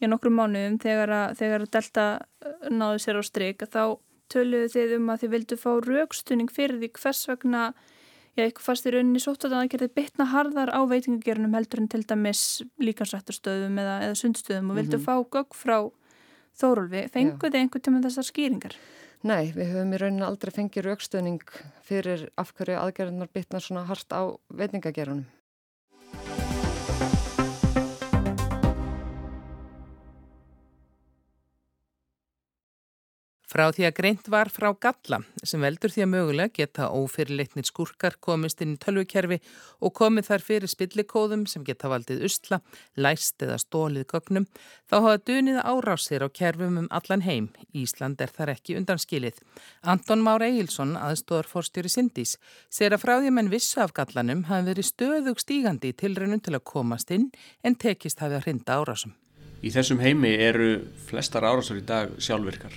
já, 0.00 0.08
nokkru 0.10 0.32
mánuðum 0.34 0.78
þegar 0.82 1.12
að, 1.14 1.36
þegar 1.40 1.64
að 1.64 1.74
Delta 1.76 2.06
eh, 2.44 2.70
náðu 2.70 3.02
sér 3.02 3.20
á 3.20 3.22
stryk 3.26 3.66
þá 3.66 3.82
töluðu 4.32 4.70
þið 4.74 4.96
um 4.98 5.12
að 5.12 5.20
þið 5.22 5.34
vildu 5.36 5.60
fá 5.60 5.70
raukstunning 5.86 6.50
fyrir 6.52 6.80
því 6.80 6.90
hvers 6.98 7.22
vegna 7.30 7.62
já, 8.36 8.42
eitthvað 8.44 8.66
fast 8.66 8.88
í 8.88 8.92
rauninni 8.92 9.22
sótt 9.22 9.46
að 9.46 9.54
það 9.56 9.70
gerði 9.74 9.90
bitna 10.00 10.26
harðar 10.32 10.72
á 10.74 10.80
veitingagerunum 10.90 11.54
heldur 11.56 11.84
en 11.84 11.92
til 11.92 12.02
dæmis 12.02 12.42
líkansrættastöðum 12.82 13.78
eða, 13.80 14.00
eða 14.08 14.18
sundstöðum 14.22 14.74
og 14.74 14.80
vildu 14.80 14.98
mm 14.98 15.06
-hmm. 15.06 15.24
fá 15.24 15.38
gögg 15.38 15.56
frá 15.56 15.78
Þórólfi. 16.56 17.02
Fenguði 17.12 17.60
einhvern 17.60 17.84
tíma 17.84 17.98
þessar 18.00 18.24
skýringar? 18.30 18.76
Nei, 19.24 19.52
við 19.56 19.72
höfum 19.72 19.94
í 19.96 20.00
rauninni 20.02 20.26
aldrei 20.26 20.52
fengið 20.52 20.84
raukstöning 20.90 21.40
fyrir 21.86 22.26
af 22.36 22.52
hverju 22.58 22.76
aðgerðunar 22.82 23.30
bitna 23.32 23.62
svona 23.62 23.86
hart 23.88 24.12
á 24.12 24.36
veitingagerunum. 24.52 25.24
Frá 33.46 33.68
því 33.70 33.84
að 33.86 33.94
greint 33.94 34.26
var 34.26 34.48
frá 34.50 34.72
galla 34.82 35.20
sem 35.46 35.62
veldur 35.62 35.92
því 35.94 36.02
að 36.02 36.08
mögulega 36.10 36.50
geta 36.56 36.88
ófyrirleitnir 36.90 37.66
skurkar 37.68 38.16
komist 38.18 38.62
inn 38.64 38.72
í 38.74 38.78
tölvukerfi 38.82 39.36
og 39.86 39.92
komið 39.94 40.26
þar 40.32 40.42
fyrir 40.42 40.72
spillikóðum 40.72 41.44
sem 41.46 41.62
geta 41.66 41.86
valdið 41.92 42.24
usla, 42.26 42.58
læst 42.98 43.44
eða 43.46 43.60
stólið 43.62 44.08
gögnum, 44.10 44.48
þá 44.90 44.96
hafa 44.96 45.20
dunið 45.30 45.60
árásir 45.62 46.24
á 46.26 46.28
kerfum 46.40 46.80
um 46.80 46.88
allan 46.90 47.22
heim. 47.22 47.46
Ísland 47.70 48.18
er 48.18 48.34
þar 48.34 48.56
ekki 48.56 48.80
undanskilið. 48.80 49.38
Anton 49.86 50.26
Már 50.26 50.42
Egilson, 50.42 50.96
aðstóðar 50.98 51.46
fórstjóri 51.46 51.92
Sindís, 51.92 52.34
segir 52.66 52.98
að 52.98 53.04
frá 53.04 53.14
því 53.20 53.30
að 53.30 53.38
menn 53.38 53.52
vissu 53.54 53.78
af 53.84 53.94
gallanum 53.94 54.42
hafi 54.50 54.72
verið 54.72 54.90
stöðug 54.90 55.38
stígandi 55.38 55.94
í 55.94 55.98
tilraunum 56.02 56.42
til 56.42 56.58
að 56.58 56.66
komast 56.66 57.14
inn 57.14 57.30
en 57.62 57.78
tekist 57.78 58.26
hafi 58.26 58.40
að 58.40 58.48
hrinda 58.48 58.82
árásum. 58.82 59.14
Í 59.62 59.70
þessum 59.70 60.02
heimi 60.02 60.34
eru 60.34 60.74
flestar 61.06 61.46
árásar 61.46 61.78
í 61.78 61.86
dag 61.86 62.10
sjálfvirkar 62.18 62.74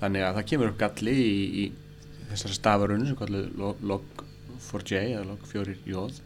þannig 0.00 0.26
að 0.26 0.38
það 0.38 0.48
kemur 0.52 0.72
upp 0.72 0.80
galli 0.80 1.14
í, 1.20 1.64
í 1.64 2.24
þessari 2.30 2.56
stafarunni 2.56 3.10
sem 3.10 3.18
kallar 3.20 3.76
log4j 3.92 5.00
eða 5.02 5.28
log4j 5.28 6.20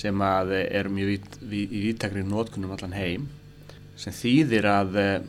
sem 0.00 0.22
að 0.22 0.54
er 0.60 0.88
mjög 0.92 1.28
í 1.50 1.84
výttakri 1.88 2.22
nótkunum 2.22 2.76
allan 2.76 2.94
heim 2.94 3.26
sem 3.98 4.14
þýðir 4.14 4.68
að 4.70 4.98
eh, 5.00 5.28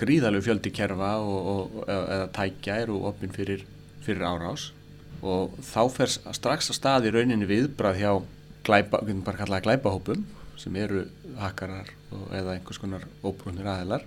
gríðalegu 0.00 0.46
fjöldi 0.46 0.72
kerfa 0.76 1.16
og, 1.24 1.50
og, 1.52 1.76
eða 1.88 2.28
tækja 2.36 2.80
eru 2.84 3.00
opinn 3.08 3.34
fyrir, 3.34 3.64
fyrir 4.04 4.24
árás. 4.28 4.70
Og 5.24 5.56
þá 5.64 5.82
fer 5.92 6.12
strax 6.12 6.70
að 6.70 6.78
staði 6.78 7.12
rauninni 7.14 7.48
viðbrað 7.48 8.00
hjá 8.02 8.10
glæpa, 8.66 9.00
við 9.02 9.14
getum 9.14 9.24
bara 9.26 9.40
kallaða 9.40 9.66
glæpahópum 9.66 10.26
sem 10.60 10.76
eru 10.80 11.06
hakarar 11.40 11.88
eða 12.34 12.56
einhvers 12.56 12.80
konar 12.80 13.04
óbrúnir 13.24 13.68
aðelar 13.68 14.04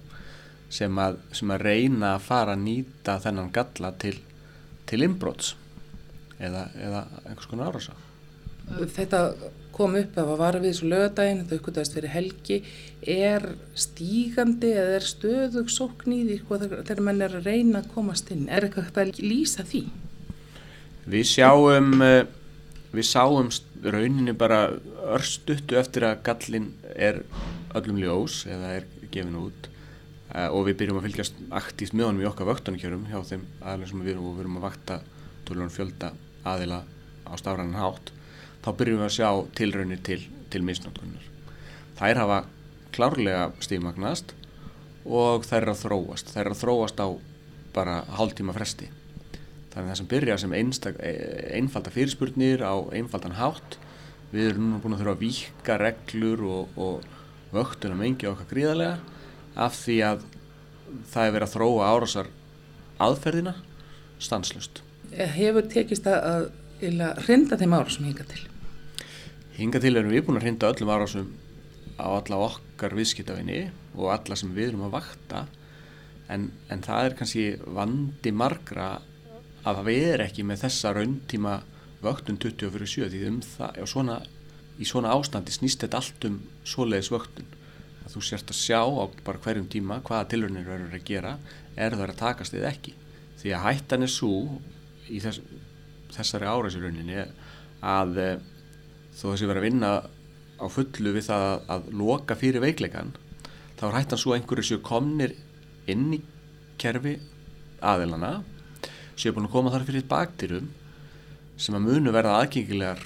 sem 0.70 1.02
að, 1.02 1.18
sem 1.36 1.54
að 1.54 1.64
reyna 1.66 2.14
að 2.16 2.28
fara 2.28 2.56
að 2.56 2.66
nýta 2.66 3.18
þennan 3.24 3.54
galla 3.54 3.94
til, 4.02 4.16
til 4.90 5.02
inbrots 5.06 5.56
eða, 6.40 6.68
eða 6.78 7.06
einhvers 7.26 7.50
konar 7.50 7.74
árása. 7.74 7.98
Þetta 8.70 9.22
kom 9.74 9.96
upp 9.98 10.18
að 10.20 10.34
var 10.38 10.58
við 10.60 10.74
þessu 10.74 10.90
lögadaginn, 10.92 11.42
þetta 11.44 11.58
uppgötast 11.58 11.96
fyrir 11.96 12.14
helgi, 12.14 12.58
er 13.02 13.46
stígandi 13.80 14.74
eða 14.76 14.98
er 15.00 15.08
stöðug 15.08 15.72
sóknýði 15.74 16.42
þegar 16.44 17.02
mann 17.06 17.24
er 17.26 17.38
að 17.40 17.48
reyna 17.50 17.82
að 17.82 17.94
komast 17.96 18.30
inn? 18.36 18.46
Er 18.52 18.68
eitthvað 18.68 19.02
að 19.06 19.24
lýsa 19.24 19.66
því? 19.66 19.86
Við 21.10 21.26
sjáum, 21.32 22.04
eh, 22.06 22.28
við 22.94 23.08
sáum 23.08 23.50
rauninni 23.82 24.36
bara 24.38 24.76
örstuttu 25.16 25.80
eftir 25.80 26.06
að 26.06 26.22
gallin 26.28 26.74
er 26.96 27.24
öllum 27.74 27.98
ljós 28.04 28.44
eða 28.46 28.76
er 28.78 28.88
gefin 29.10 29.40
út 29.40 29.70
Uh, 30.30 30.46
og 30.54 30.68
við 30.68 30.76
byrjum 30.84 31.00
að 31.00 31.08
fylgjast 31.08 31.40
aktíft 31.58 31.96
með 31.98 32.12
honum 32.12 32.22
í 32.22 32.28
okkar 32.30 32.46
vöktunarkjörum 32.52 33.08
hjá 33.10 33.18
þeim 33.26 33.48
aðeins 33.66 33.90
sem 33.90 34.04
við 34.06 34.12
erum 34.14 34.28
og 34.30 34.36
við 34.36 34.44
erum 34.44 34.60
að 34.60 34.66
vakta 34.68 34.98
tölunum 35.48 35.72
fjölda 35.74 36.12
aðila 36.46 36.84
á 37.26 37.34
stafrannan 37.42 37.80
hátt 37.80 38.12
þá 38.62 38.70
byrjum 38.78 39.02
við 39.02 39.08
að 39.08 39.16
sjá 39.16 39.30
tilraunir 39.58 40.04
til, 40.06 40.20
til 40.54 40.62
misnáttunar. 40.68 41.26
Þær 41.98 42.22
hafa 42.22 42.40
klárlega 42.94 43.50
stífmagnast 43.64 44.36
og 45.10 45.50
þær 45.50 45.64
eru 45.64 45.74
að 45.74 45.84
þróast. 45.84 46.32
Þær 46.36 46.44
eru 46.44 46.56
að 46.56 46.62
þróast 46.62 47.02
á 47.02 47.08
bara 47.74 48.00
hálftíma 48.20 48.54
fresti. 48.54 48.90
Þannig 49.70 49.84
að 49.84 49.90
það 49.90 50.00
sem 50.00 50.10
byrja 50.14 50.40
sem 50.42 50.58
einstak, 50.58 50.98
e, 51.02 51.14
einfalda 51.58 51.94
fyrirspurnir 51.94 52.62
á 52.66 52.78
einfaldan 52.94 53.38
hátt 53.38 53.78
við 54.30 54.52
erum 54.52 54.68
núna 54.68 54.82
búin 54.84 54.96
að 54.96 55.04
þurfa 55.04 55.16
að 55.16 55.24
vika 55.24 55.78
reglur 55.82 56.44
og, 56.46 56.78
og 56.78 57.54
vöktunum 57.54 58.04
engi 58.06 58.30
okkar 58.30 58.50
gríðarlega 58.50 59.18
af 59.56 59.76
því 59.80 59.98
að 60.10 60.24
það 61.10 61.26
er 61.26 61.34
verið 61.36 61.48
að 61.48 61.56
þróa 61.56 61.90
árásar 61.90 62.30
aðferðina 63.00 63.56
stanslust. 64.20 64.82
Hefur 65.14 65.68
tekist 65.72 66.08
að, 66.10 66.50
að 66.82 67.22
hrinda 67.26 67.58
þeim 67.60 67.76
árásum 67.78 68.10
hinga 68.10 68.26
til? 68.30 68.42
Hinga 69.60 69.82
til 69.84 69.96
erum 69.96 70.14
við 70.14 70.26
búin 70.28 70.40
að 70.40 70.48
hrinda 70.48 70.72
öllum 70.72 70.92
árásum 70.94 71.32
á 72.00 72.08
alla 72.08 72.42
okkar 72.48 72.96
viðskiptafinni 72.96 73.64
og 73.98 74.12
alla 74.14 74.38
sem 74.40 74.52
við 74.56 74.72
erum 74.72 74.86
að 74.88 74.96
vakta 75.00 75.46
en, 76.32 76.50
en 76.72 76.84
það 76.86 77.06
er 77.06 77.16
kannski 77.20 77.46
vandi 77.66 78.32
margra 78.32 78.90
að 79.68 79.82
það 79.82 79.92
er 79.96 80.24
ekki 80.24 80.46
með 80.48 80.64
þessa 80.64 80.94
rauntíma 80.96 81.56
vöktun 82.04 82.40
20 82.40 82.74
fyrir 82.76 82.92
7 82.94 83.10
því 83.12 83.24
um 83.28 83.40
það, 83.44 83.80
svona, 83.92 84.20
í 84.80 84.88
svona 84.88 85.12
ástandi 85.16 85.56
snýst 85.56 85.84
þetta 85.84 86.00
allt 86.00 86.28
um 86.30 86.38
svoleiðis 86.64 87.12
vöktun 87.12 87.50
þú 88.10 88.24
sért 88.26 88.52
að 88.52 88.60
sjá 88.60 88.82
á 88.82 89.06
bara 89.26 89.42
hverjum 89.44 89.68
tíma 89.70 90.00
hvaða 90.06 90.30
tilvörnir 90.32 90.68
verður 90.68 90.98
að 90.98 91.08
gera 91.08 91.36
er 91.76 91.96
það 91.96 92.06
að 92.08 92.22
takast 92.22 92.56
eða 92.58 92.72
ekki. 92.74 92.96
Því 93.40 93.54
að 93.56 93.66
hættan 93.68 94.06
er 94.06 94.12
svo 94.12 94.34
í 95.10 95.20
þess, 95.24 95.42
þessari 96.16 96.50
áræðsrauninni 96.50 97.20
að 97.86 98.18
e, 98.20 98.30
þó 99.16 99.26
þessi 99.32 99.50
verið 99.50 99.62
að 99.62 99.68
vinna 99.68 99.92
á 100.60 100.66
fullu 100.68 101.14
við 101.16 101.28
það 101.30 101.46
að, 101.72 101.90
loka 101.96 102.38
fyrir 102.40 102.64
veikleikan 102.64 103.14
þá 103.80 103.86
er 103.88 103.98
hættan 104.00 104.22
svo 104.22 104.36
einhverju 104.36 104.68
séu 104.68 104.82
komnir 104.84 105.36
inn 105.90 106.10
í 106.18 106.22
kerfi 106.82 107.16
aðelana 107.80 108.40
séu 109.20 109.34
búin 109.36 109.48
að 109.48 109.56
koma 109.56 109.74
þar 109.74 109.88
fyrir 109.88 110.08
baktirum 110.10 110.70
sem 111.60 111.76
að 111.76 111.88
munu 111.88 112.14
verða 112.16 112.38
aðgengilegar 112.42 113.06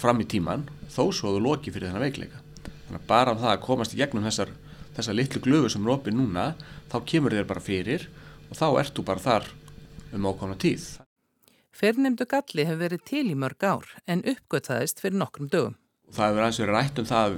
fram 0.00 0.20
í 0.24 0.28
tíman 0.28 0.66
þó 0.92 1.08
svo 1.08 1.32
að 1.32 1.38
þú 1.38 1.44
loki 1.46 1.72
fyrir 1.72 1.88
þennan 1.88 2.06
veikleika 2.06 2.41
bara 3.08 3.34
um 3.34 3.40
það 3.40 3.54
að 3.54 3.62
komast 3.66 3.94
í 3.94 4.00
gegnum 4.00 4.26
þessar, 4.26 4.52
þessar 4.96 5.18
litlu 5.18 5.42
glöfu 5.44 5.72
sem 5.72 5.86
er 5.86 5.94
opið 5.94 6.18
núna 6.18 6.46
þá 6.92 6.98
kemur 7.08 7.36
þér 7.36 7.48
bara 7.48 7.64
fyrir 7.64 8.08
og 8.50 8.58
þá 8.58 8.66
ertu 8.82 9.04
bara 9.06 9.24
þar 9.24 9.48
um 10.12 10.28
ákvæmna 10.28 10.58
tíð. 10.60 10.86
Fyrrnemdu 11.72 12.26
galli 12.28 12.66
hefur 12.68 12.82
verið 12.84 13.04
til 13.08 13.24
í 13.32 13.38
mörg 13.38 13.64
ár 13.64 13.88
en 14.06 14.24
uppgöttaðist 14.28 15.00
fyrir 15.00 15.18
nokkrum 15.18 15.48
dögum. 15.48 15.78
Það 16.12 16.28
hefur 16.28 16.44
aðeins 16.44 16.60
verið 16.60 16.76
rætt 16.76 17.00
um 17.00 17.08
það 17.08 17.36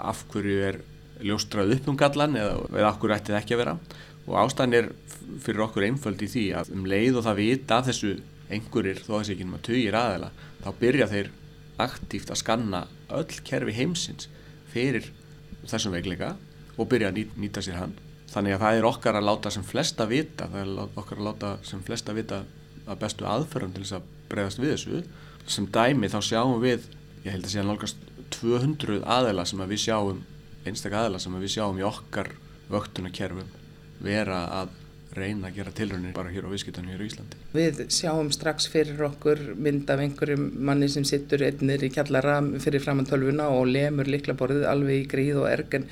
af 0.00 0.24
hverju 0.32 0.60
er 0.70 0.80
ljóstrað 1.24 1.74
upp 1.76 1.88
um 1.92 1.98
gallan 2.00 2.38
eða, 2.40 2.54
eða 2.72 2.88
af 2.88 3.00
hverju 3.02 3.16
ætti 3.18 3.34
það 3.34 3.40
ekki 3.42 3.56
að 3.56 3.62
vera. 3.62 3.76
Og 4.24 4.38
ástæðan 4.40 4.78
er 4.78 4.88
fyrir 5.44 5.66
okkur 5.66 5.84
einföld 5.84 6.24
í 6.24 6.30
því 6.32 6.44
að 6.56 6.72
um 6.72 6.86
leið 6.88 7.20
og 7.20 7.26
það 7.26 7.40
vita 7.42 7.82
þessu 7.84 8.14
einhverjir 8.52 9.02
þó 9.04 9.10
að 9.12 9.20
þessi 9.20 9.34
ekki 9.34 9.46
um 9.46 9.56
að 9.58 9.66
tugir 9.68 9.98
aðeila 9.98 10.30
þá 10.64 10.68
byrja 10.80 11.10
þeir 11.12 11.30
aktíft 11.84 12.32
að 12.32 12.40
skanna 12.40 12.82
öll 13.12 13.40
kerfi 13.46 13.74
heimsins 13.76 14.28
fyrir 14.74 15.08
þessum 15.64 15.94
veikleika 15.94 16.34
og 16.74 16.90
byrja 16.90 17.12
að 17.12 17.20
nýta, 17.20 17.40
nýta 17.40 17.62
sér 17.64 17.78
hann. 17.78 17.94
Þannig 18.34 18.56
að 18.56 18.64
það 18.64 18.78
er 18.78 18.88
okkar 18.88 19.18
að 19.18 19.28
láta 19.28 19.52
sem 19.54 19.64
flesta 19.66 20.08
vita, 20.10 20.48
það 20.50 20.60
er 20.64 21.00
okkar 21.00 21.20
að 21.20 21.28
láta 21.28 21.52
sem 21.66 21.82
flesta 21.86 22.14
vita 22.16 22.42
að 22.84 23.00
bestu 23.00 23.26
aðferðum 23.28 23.74
til 23.74 23.84
þess 23.84 23.96
að 23.98 24.08
breyðast 24.32 24.60
við 24.60 24.74
þessu 24.74 25.02
sem 25.54 25.68
dæmi 25.72 26.10
þá 26.10 26.18
sjáum 26.24 26.60
við 26.62 26.88
ég 27.24 27.32
held 27.32 27.46
að 27.46 27.52
sé 27.52 27.60
að 27.60 27.68
nálgast 27.70 28.06
200 28.34 29.02
aðela 29.16 29.44
sem 29.48 29.60
að 29.62 29.74
við 29.74 29.82
sjáum 29.84 30.22
einstaklega 30.64 31.04
aðela 31.04 31.20
sem 31.22 31.36
að 31.36 31.44
við 31.44 31.54
sjáum 31.54 31.80
í 31.80 31.86
okkar 31.86 32.30
vöktunarkerfum 32.72 33.52
vera 34.04 34.40
að 34.60 34.72
reyna 35.16 35.48
að 35.48 35.58
gera 35.58 35.72
tilröðinir 35.78 36.14
bara 36.16 36.32
hér 36.34 36.46
á 36.46 36.52
viðskiptunum 36.52 36.92
hér 36.92 37.02
á 37.02 37.08
Íslandi. 37.08 37.40
Við 37.54 37.80
sjáum 37.94 38.30
strax 38.34 38.68
fyrir 38.72 39.00
okkur 39.08 39.42
mynd 39.54 39.90
af 39.90 40.02
einhverjum 40.04 40.46
manni 40.68 40.88
sem 40.92 41.06
sittur 41.08 41.44
einnir 41.46 41.84
í 41.86 41.90
kjallara 41.94 42.40
fyrir 42.62 42.82
framantölvuna 42.84 43.48
og 43.54 43.68
lemur 43.70 44.10
liklaborðið 44.10 44.68
alveg 44.70 45.04
í 45.04 45.08
gríð 45.10 45.42
og 45.42 45.50
erg 45.50 45.78
en 45.80 45.88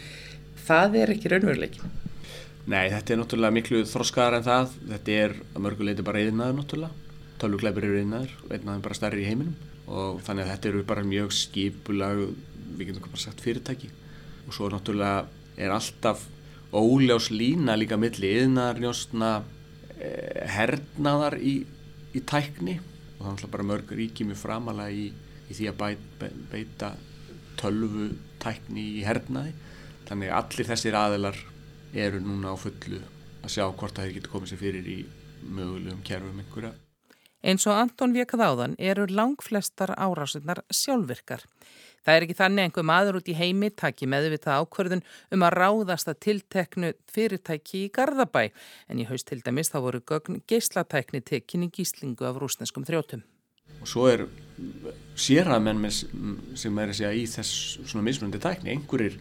það 0.67 0.99
er 1.03 1.15
ekki 1.17 1.33
raunveruleikin. 1.33 1.99
Nei, 2.63 2.87
þetta 2.93 3.15
er 3.15 3.21
náttúrulega 3.23 3.57
miklu 3.57 3.83
þroskaðar 3.91 4.39
en 4.39 4.47
það. 4.47 4.77
Þetta 4.93 5.17
er 5.25 5.37
að 5.43 5.65
mörguleiti 5.67 6.07
bara 6.07 6.23
einaður 6.23 6.59
náttúrulega. 6.61 7.17
Tölvugleipir 7.43 7.89
eru 7.89 8.03
einaður 8.05 8.37
og 8.45 8.53
einaður 8.55 8.85
bara 8.87 8.99
stærri 8.99 9.25
í 9.25 9.31
heiminum 9.31 9.57
og 9.93 10.21
þannig 10.23 10.47
að 10.47 10.53
þetta 10.53 10.69
eru 10.71 10.83
bara 10.87 11.03
mjög 11.07 11.33
skipulag, 11.35 12.21
við 12.79 12.93
getum 12.93 13.09
bara 13.09 13.21
sagt 13.21 13.43
fyrirtæki 13.43 13.91
og 14.47 14.55
svo 14.55 14.69
náttúrulega 14.71 15.27
er 15.59 15.75
alltaf 15.75 16.23
óljós 16.73 17.29
lína 17.33 17.77
líka 17.77 17.99
milli 18.01 18.31
yðnar, 18.41 18.81
njóstna, 18.81 19.43
eh, 19.99 20.43
hernaðar 20.49 21.37
í, 21.39 21.63
í 22.17 22.21
tækni 22.25 22.79
og 23.19 23.39
það 23.39 23.45
er 23.47 23.53
bara 23.55 23.69
mörg 23.69 23.93
ríki 23.97 24.27
mjög 24.27 24.41
framalega 24.41 24.91
í, 24.91 25.09
í 25.49 25.57
því 25.57 25.69
að 25.71 25.81
beita, 25.83 26.31
beita 26.51 26.93
tölvu 27.61 28.11
tækni 28.43 28.87
í 28.99 29.05
hernaði. 29.07 29.53
Þannig 30.09 30.33
að 30.33 30.39
allir 30.41 30.71
þessir 30.73 30.99
aðilar 30.99 31.43
eru 31.93 32.23
núna 32.25 32.55
á 32.55 32.57
fullu 32.59 33.03
að 33.43 33.53
sjá 33.55 33.67
hvort 33.69 33.99
það 33.99 34.17
getur 34.17 34.33
komið 34.33 34.53
sér 34.53 34.63
fyrir 34.63 34.89
í 34.89 34.99
mögulegum 35.43 36.03
kerfum 36.07 36.41
einhverja. 36.43 36.73
Eins 37.43 37.67
og 37.67 37.75
Anton 37.75 38.13
Vekað 38.15 38.45
áðan 38.47 38.75
eru 38.79 39.09
langflestar 39.11 39.91
árásinnar 39.99 40.63
sjálfvirkar. 40.71 41.43
Það 42.03 42.17
er 42.17 42.25
ekki 42.27 42.37
þannig 42.39 42.67
einhver 42.67 42.87
maður 42.87 43.19
út 43.19 43.29
í 43.31 43.35
heimi 43.39 43.71
taki 43.75 44.07
meðvitað 44.11 44.63
ákverðun 44.63 45.03
um 45.35 45.45
að 45.47 45.57
ráðast 45.59 46.11
að 46.11 46.21
tilteknu 46.27 46.93
fyrirtæki 47.11 47.85
í 47.85 47.91
Garðabæ 47.95 48.49
en 48.91 49.03
í 49.03 49.07
haust 49.11 49.29
til 49.31 49.39
dæmis 49.43 49.71
þá 49.71 49.79
voru 49.85 50.03
gögn 50.07 50.41
geyslatækni 50.51 51.23
tekinni 51.27 51.71
gíslingu 51.75 52.27
af 52.27 52.39
rúsneskum 52.43 52.87
þrjótum. 52.87 53.23
Og 53.83 53.91
svo 53.91 54.07
er 54.11 54.27
sérhæðmenn 55.19 55.87
sem 55.91 56.79
er 56.79 56.91
að 56.91 56.99
segja 56.99 57.15
í 57.15 57.23
þess 57.31 57.79
svona 57.87 58.07
mismundi 58.07 58.43
tækni, 58.43 58.75
einhverjir 58.75 59.19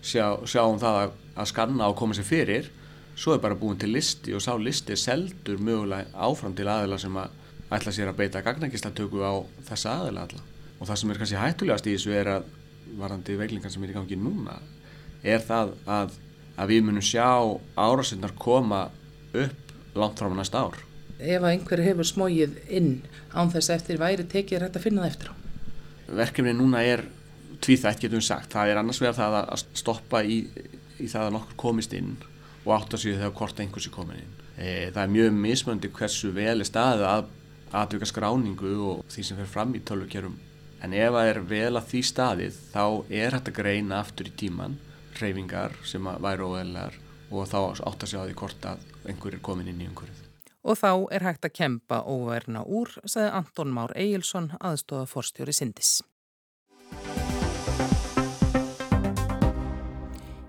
sjá, 0.00 0.36
sjá 0.48 0.64
um 0.64 0.80
það 0.80 1.02
að, 1.02 1.16
að 1.36 1.50
skanna 1.52 1.88
og 1.88 1.98
koma 2.00 2.16
sér 2.16 2.28
fyrir 2.28 2.72
svo 3.20 3.34
er 3.34 3.42
bara 3.42 3.58
búin 3.58 3.80
til 3.80 3.92
listi 3.92 4.32
og 4.36 4.44
sá 4.44 4.54
listi 4.56 4.96
seldur 4.96 5.60
mögulega 5.60 6.08
áfram 6.16 6.54
til 6.56 6.68
aðila 6.68 7.00
sem 7.00 7.16
að 7.20 7.36
ætla 7.70 7.94
sér 7.94 8.10
að 8.10 8.18
beita 8.22 8.42
gagnækislatöku 8.44 9.22
á 9.22 9.32
þessa 9.68 9.96
aðila 10.00 10.26
alla 10.26 10.42
og 10.80 10.88
það 10.88 11.00
sem 11.00 11.12
er 11.12 11.20
kannski 11.20 11.40
hættulegast 11.40 11.88
í 11.88 11.94
þessu 11.96 12.14
er 12.16 12.32
að 12.36 12.50
varandi 12.98 13.36
veiklingar 13.38 13.72
sem 13.72 13.84
er 13.84 13.92
í 13.92 13.96
gangi 13.96 14.18
núna 14.18 14.58
er 15.22 15.42
það 15.44 15.74
að, 15.86 16.14
að 16.56 16.72
við 16.72 16.86
munum 16.86 17.04
sjá 17.04 17.28
árásinnar 17.76 18.34
koma 18.40 18.88
upp 19.30 19.74
langt 19.94 20.18
fram 20.18 20.34
á 20.34 20.40
næsta 20.40 20.64
ár 20.66 20.80
Ef 21.20 21.44
einhver 21.44 21.82
hefur 21.84 22.08
smóið 22.08 22.54
inn 22.72 23.02
án 23.36 23.50
þess 23.52 23.74
eftir 23.74 24.00
væri 24.00 24.24
tekið 24.24 24.62
rætt 24.62 24.78
að 24.80 24.86
finna 24.86 25.04
það 25.04 25.10
eftir 25.12 25.32
á 25.32 25.34
Verkefni 26.10 26.54
núna 26.56 26.80
er 26.82 27.04
tvíþætt 27.64 28.00
getum 28.02 28.20
við 28.20 28.26
sagt. 28.26 28.52
Það 28.52 28.72
er 28.72 28.80
annars 28.80 29.00
vegar 29.02 29.16
það 29.18 29.36
að 29.40 29.64
stoppa 29.78 30.22
í, 30.24 30.40
í 30.98 31.08
það 31.10 31.28
að 31.28 31.34
nokkur 31.36 31.58
komist 31.60 31.94
inn 31.96 32.14
og 32.64 32.72
átt 32.76 32.96
að 32.96 33.04
séu 33.04 33.18
þegar 33.18 33.36
hvort 33.38 33.60
einhvers 33.62 33.88
er 33.88 33.94
komin 33.94 34.22
inn. 34.22 34.32
E, 34.56 34.70
það 34.92 35.02
er 35.02 35.12
mjög 35.14 35.36
mismöndi 35.44 35.92
hversu 35.96 36.32
vel 36.36 36.56
er 36.56 36.68
staðið 36.68 37.06
að 37.08 37.28
aðvika 37.76 38.08
skráningu 38.08 38.72
og 38.90 39.02
því 39.12 39.26
sem 39.26 39.40
fer 39.40 39.50
fram 39.50 39.74
í 39.76 39.82
tölvukjörum. 39.86 40.38
En 40.80 40.94
ef 40.96 41.12
það 41.12 41.30
er 41.30 41.40
vel 41.50 41.74
að 41.76 41.90
því 41.90 42.00
staðið 42.08 42.60
þá 42.72 42.84
er 43.22 43.36
hægt 43.36 43.50
að 43.52 43.58
greina 43.60 44.00
aftur 44.00 44.30
í 44.30 44.36
tíman 44.42 44.78
reyfingar 45.20 45.76
sem 45.84 46.08
væri 46.24 46.46
óveðlegar 46.46 46.96
og 47.30 47.46
þá 47.50 47.58
átt 47.86 48.04
að 48.04 48.12
sjá 48.12 48.20
því 48.24 48.36
hvort 48.40 48.68
að 48.72 48.84
einhver 49.06 49.36
er 49.36 49.44
komin 49.44 49.70
inn 49.70 49.82
í 49.82 49.88
einhverjuð. 49.88 50.26
Og 50.60 50.76
þá 50.76 50.92
er 51.14 51.24
hægt 51.24 51.46
að 51.48 51.56
kempa 51.56 52.02
óverna 52.04 52.64
úr, 52.68 52.92
sagði 53.04 53.30
Anton 53.38 53.72
Már 53.72 53.94
Egilson, 53.96 54.50
aðstofa 54.60 55.08
forstjóri 55.08 55.54
Sindis. 55.56 56.00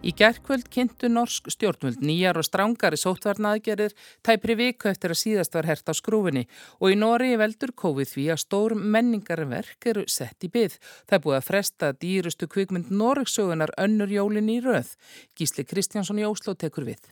Í 0.01 0.15
gerðkvöld 0.17 0.65
kynntu 0.73 1.11
norsk 1.13 1.51
stjórnvöld 1.53 1.99
nýjar 2.01 2.39
og 2.41 2.45
strángari 2.47 2.97
sótvarnaðgerir 2.97 3.93
tæpri 4.25 4.55
viku 4.57 4.89
eftir 4.89 5.11
að 5.13 5.19
síðast 5.19 5.53
var 5.53 5.67
hert 5.69 5.85
á 5.85 5.93
skrúfinni 5.93 6.47
og 6.79 6.89
í 6.89 6.95
Nóri 6.97 7.35
veldur 7.37 7.69
COVID 7.77 8.09
því 8.09 8.23
að 8.33 8.39
stór 8.41 8.73
menningarverk 8.73 9.85
eru 9.91 10.07
sett 10.09 10.41
í 10.41 10.49
byð. 10.49 10.79
Það 11.05 11.17
er 11.17 11.21
búið 11.25 11.37
að 11.37 11.45
fresta 11.45 11.91
dýrustu 12.01 12.47
kvikmynd 12.49 12.89
Norröksugunar 12.89 13.75
önnur 13.77 14.09
jólin 14.09 14.49
í 14.49 14.55
röð. 14.65 14.89
Gísli 15.37 15.67
Kristjánsson 15.69 16.17
í 16.17 16.25
Ósló 16.25 16.55
tekur 16.57 16.87
við. 16.87 17.03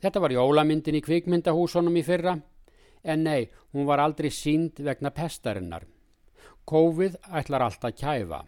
Þetta 0.00 0.22
var 0.24 0.32
jólamyndin 0.32 0.96
í 0.96 1.02
kvikmyndahúsunum 1.04 1.98
í 2.00 2.04
fyrra 2.06 2.38
en 3.04 3.26
nei, 3.26 3.50
hún 3.76 3.84
var 3.84 4.00
aldrei 4.00 4.30
sínd 4.32 4.80
vegna 4.80 5.12
pestarinnar. 5.12 5.84
COVID 6.64 7.20
ætlar 7.36 7.66
alltaf 7.66 7.92
kæfa. 8.00 8.46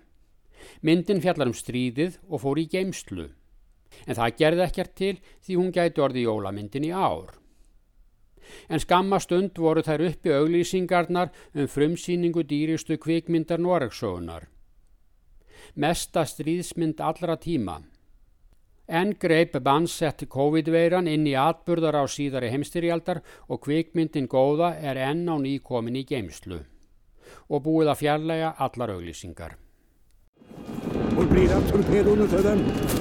Myndin 0.81 1.21
fjallar 1.21 1.53
um 1.53 1.57
stríðið 1.57 2.17
og 2.25 2.41
fór 2.41 2.61
í 2.61 2.67
geimslu 2.73 3.29
en 4.07 4.17
það 4.17 4.37
gerði 4.41 4.65
ekkert 4.67 4.95
til 4.99 5.13
því 5.45 5.59
hún 5.61 5.75
gæti 5.75 6.03
orði 6.05 6.25
jólamyndin 6.27 6.89
í 6.89 6.95
ár. 6.95 7.37
En 8.69 8.83
skamma 8.83 9.21
stund 9.23 9.59
voru 9.59 9.83
þær 9.87 10.07
uppi 10.09 10.33
auglýsingarnar 10.35 11.31
um 11.55 11.69
frumsýningu 11.71 12.43
dýristu 12.47 12.99
kvikmyndar 12.99 13.61
Noregsögunar. 13.63 14.49
Mesta 15.75 16.25
stríðsmynd 16.27 17.01
allra 17.01 17.37
tíma. 17.39 17.79
En 18.91 19.13
greip 19.23 19.55
bannsett 19.63 20.25
COVID-veiran 20.27 21.07
inn 21.07 21.29
í 21.31 21.37
atburðar 21.39 22.01
á 22.03 22.05
síðari 22.11 22.51
heimstyrjaldar 22.51 23.21
og 23.47 23.63
kvikmyndin 23.67 24.27
góða 24.27 24.73
er 24.83 24.99
enn 24.99 25.29
á 25.31 25.39
nýkomin 25.39 26.01
í 26.01 26.07
geimslu 26.09 26.65
og 27.47 27.63
búið 27.63 27.93
að 27.93 28.01
fjarlæga 28.01 28.55
allar 28.67 28.97
auglýsingar. 28.97 29.55
Og 31.15 31.31
blir 31.31 31.55
að 31.55 31.71
torpedónu 31.71 32.27
þauðan. 32.33 33.00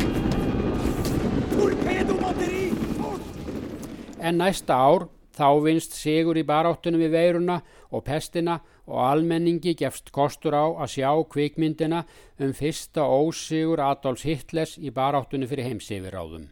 En 4.20 4.38
næsta 4.38 4.76
ár 4.76 5.08
þá 5.40 5.48
vinst 5.64 5.96
sigur 5.96 6.38
í 6.38 6.44
baráttunum 6.44 7.02
við 7.02 7.16
veiruna 7.16 7.62
og 7.96 8.04
pestina 8.08 8.60
og 8.90 9.00
almenningi 9.06 9.76
gefst 9.80 10.12
kostur 10.12 10.58
á 10.58 10.66
að 10.84 10.94
sjá 10.98 11.10
kvikmyndina 11.34 12.04
um 12.44 12.54
fyrsta 12.58 13.06
ósigur 13.06 13.82
Adolfs 13.86 14.26
Hitlers 14.28 14.78
í 14.78 14.92
baráttunum 14.92 15.50
fyrir 15.50 15.70
heimsifirráðum. 15.70 16.50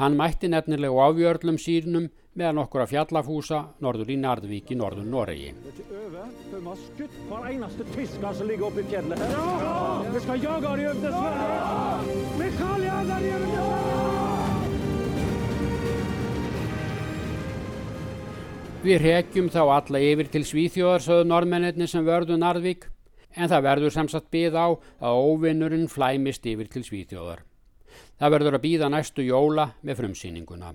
Hann 0.00 0.16
mætti 0.16 0.48
nefnilega 0.48 1.04
afjörlum 1.08 1.58
sínum 1.60 2.08
meðan 2.38 2.62
okkur 2.62 2.84
að 2.84 2.92
fjallafúsa 2.94 3.60
norður 3.84 4.12
í 4.14 4.18
Nardvík 4.22 4.72
í 4.72 4.78
norður 4.78 5.08
Noregi. 5.12 5.52
Við 18.78 19.00
rekjum 19.02 19.48
þá 19.50 19.62
alla 19.74 20.00
yfir 20.06 20.28
til 20.30 20.44
Svíþjóðarsöðu 20.46 21.24
normennirni 21.26 21.88
sem 21.90 22.04
vörðu 22.06 22.36
Nardvík 22.38 22.84
en 23.34 23.50
það 23.50 23.64
verður 23.66 23.94
samsatt 23.96 24.28
byð 24.30 24.54
á 24.54 24.66
að 25.02 25.18
óvinnurinn 25.18 25.88
flæmist 25.90 26.46
yfir 26.46 26.70
til 26.70 26.84
Svíþjóðar. 26.86 27.42
Það 28.22 28.32
verður 28.36 28.58
að 28.58 28.62
býða 28.62 28.90
næstu 28.94 29.26
jóla 29.26 29.72
með 29.82 29.98
frumsýninguna. 29.98 30.70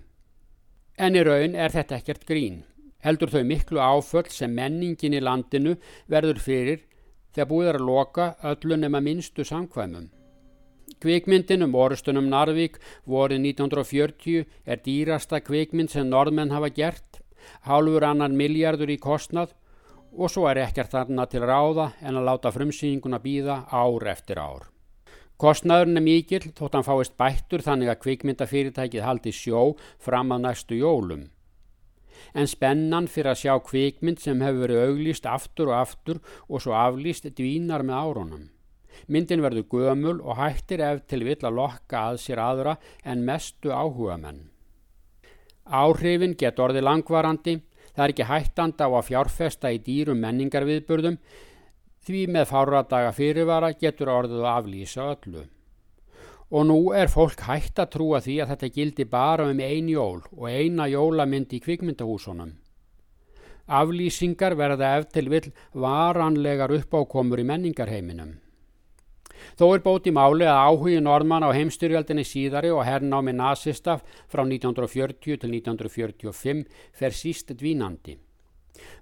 En 0.99 1.15
í 1.15 1.23
raun 1.23 1.55
er 1.55 1.71
þetta 1.71 2.01
ekkert 2.01 2.27
grín. 2.27 2.59
Heldur 3.07 3.31
þau 3.31 3.47
miklu 3.47 3.79
áföll 3.79 4.27
sem 4.27 4.51
menningin 4.51 5.15
í 5.15 5.23
landinu 5.23 5.77
verður 6.11 6.43
fyrir 6.43 6.83
þegar 7.31 7.51
búið 7.55 7.71
er 7.71 7.79
að 7.79 7.87
loka 7.87 8.29
öllu 8.51 8.81
nema 8.83 8.99
minnstu 8.99 9.47
samkvæmum. 9.47 10.11
Kvikmyndin 10.99 11.63
um 11.63 11.75
orustunum 11.79 12.27
Narvík 12.27 12.77
vorið 13.07 13.47
1940 13.55 14.43
er 14.67 14.83
dýrasta 14.83 15.39
kvikmynd 15.39 15.91
sem 15.91 16.07
norðmenn 16.11 16.51
hafa 16.51 16.69
gert, 16.75 17.22
hálfur 17.67 18.05
annan 18.07 18.37
miljardur 18.39 18.91
í 18.93 18.99
kostnað 19.01 19.55
og 20.13 20.29
svo 20.29 20.45
er 20.49 20.61
ekkert 20.67 20.93
þarna 20.93 21.25
til 21.29 21.41
ráða 21.41 21.91
en 22.01 22.19
að 22.19 22.27
láta 22.29 22.51
frumsýninguna 22.53 23.19
býða 23.23 23.63
ár 23.71 24.07
eftir 24.11 24.39
ár. 24.39 24.69
Kostnaðurinn 25.41 25.97
er 25.99 26.05
mikill 26.05 26.51
þótt 26.55 26.77
hann 26.77 26.85
fáist 26.85 27.15
bættur 27.19 27.63
þannig 27.65 27.89
að 27.91 28.01
kvikmyndafyrirtækið 28.05 29.03
haldi 29.03 29.33
sjó 29.33 29.73
fram 29.99 30.31
að 30.35 30.45
næstu 30.45 30.77
jólum. 30.77 31.25
En 32.37 32.47
spennan 32.47 33.09
fyrir 33.11 33.33
að 33.33 33.41
sjá 33.41 33.57
kvikmynd 33.65 34.21
sem 34.21 34.41
hefur 34.45 34.67
verið 34.67 34.85
auglýst 34.85 35.27
aftur 35.27 35.73
og 35.73 35.79
aftur 35.81 36.21
og 36.47 36.63
svo 36.63 36.77
aflýst 36.77 37.27
dvínar 37.33 37.83
með 37.83 37.99
árunum. 37.99 38.47
Myndin 39.09 39.43
verður 39.43 39.67
gömul 39.73 40.21
og 40.21 40.37
hættir 40.37 40.85
ef 40.85 41.03
til 41.09 41.25
vill 41.25 41.41
að 41.41 41.57
lokka 41.59 42.07
að 42.13 42.21
sér 42.23 42.39
aðra 42.39 42.77
en 43.03 43.25
mestu 43.25 43.73
áhuga 43.73 44.19
menn. 44.21 44.52
Áhrifin 45.63 46.35
getur 46.35 46.69
orðið 46.69 46.87
langvarandi, 46.89 47.57
það 47.95 48.05
er 48.05 48.13
ekki 48.13 48.29
hættanda 48.29 48.87
á 48.87 48.91
að 48.91 49.09
fjárfesta 49.09 49.71
í 49.71 49.79
dýrum 49.83 50.19
menningarviðburðum 50.23 51.19
Því 52.03 52.25
með 52.35 52.49
fáradaga 52.49 53.11
fyrirvara 53.15 53.69
getur 53.79 54.09
orðið 54.11 54.41
að 54.41 54.57
aflýsa 54.57 55.05
öllu. 55.13 55.45
Og 56.51 56.65
nú 56.67 56.79
er 56.91 57.07
fólk 57.07 57.45
hægt 57.47 57.79
að 57.79 57.93
trúa 57.93 58.19
því 58.25 58.35
að 58.43 58.49
þetta 58.51 58.69
gildi 58.75 59.05
bara 59.13 59.45
um 59.47 59.61
ein 59.63 59.87
jól 59.87 60.19
og 60.35 60.49
eina 60.51 60.89
jólamynd 60.91 61.55
í 61.55 61.61
kvikmyndahúsunum. 61.63 62.51
Aflýsingar 63.79 64.57
verða 64.59 64.97
eftir 64.99 65.31
vill 65.31 65.53
varanlegar 65.71 66.75
uppákomur 66.75 67.39
í 67.39 67.47
menningarheiminum. 67.47 68.35
Þó 69.59 69.65
er 69.75 69.83
bóti 69.85 70.11
máli 70.13 70.47
að 70.49 70.61
áhugi 70.67 70.99
norðmann 71.03 71.45
á 71.45 71.55
heimstyrjaldinni 71.55 72.25
síðari 72.27 72.71
og 72.73 72.85
herrnámi 72.87 73.33
nazista 73.35 73.99
frá 74.31 74.43
1940 74.43 75.39
til 75.41 75.53
1945 75.55 76.65
fer 76.93 77.15
síst 77.15 77.53
dvínandi. 77.53 78.17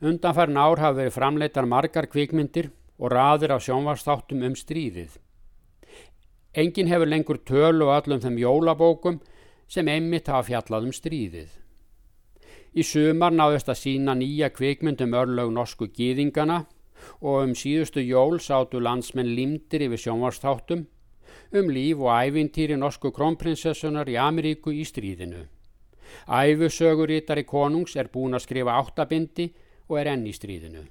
Undanfærin 0.02 0.60
ár 0.60 0.82
hafa 0.82 0.98
verið 1.00 1.18
framleitar 1.18 1.68
margar 1.70 2.08
kvikmyndir 2.12 2.72
og 3.00 3.14
raðir 3.14 3.56
af 3.56 3.64
sjónvarsþáttum 3.66 4.44
um 4.46 4.56
stríðið. 4.58 5.18
Engin 6.54 6.90
hefur 6.92 7.08
lengur 7.08 7.40
tölu 7.48 7.88
allum 7.94 8.20
þeim 8.20 8.38
jólabókum 8.42 9.22
sem 9.72 9.88
einmitt 9.88 10.28
hafa 10.28 10.50
fjallað 10.50 10.90
um 10.90 10.96
stríðið. 10.96 11.50
Í 12.72 12.84
sumar 12.88 13.34
náðist 13.36 13.72
að 13.72 13.80
sína 13.80 14.16
nýja 14.16 14.52
kvikmyndum 14.52 15.16
örlög 15.16 15.52
norsku 15.56 15.88
gýðingana 15.92 16.66
og 17.22 17.44
um 17.46 17.54
síðustu 17.58 18.04
jól 18.04 18.40
sátu 18.40 18.82
landsmenn 18.82 19.36
limdir 19.36 19.88
yfir 19.88 20.06
sjónvarsþáttum 20.06 20.86
um 21.52 21.70
líf 21.70 22.00
og 22.00 22.12
ævintýri 22.12 22.78
norsku 22.80 23.12
krónprinsessunar 23.16 24.10
í 24.10 24.16
Ameríku 24.20 24.72
í 24.72 24.86
stríðinu. 24.88 25.46
Æfusögurítari 26.28 27.44
konungs 27.48 27.96
er 27.96 28.12
búin 28.12 28.36
að 28.36 28.46
skrifa 28.46 28.78
áttabindi 28.80 29.52
og 29.90 30.00
er 30.00 30.12
enn 30.14 30.28
í 30.28 30.36
stríðinu. 30.36 30.84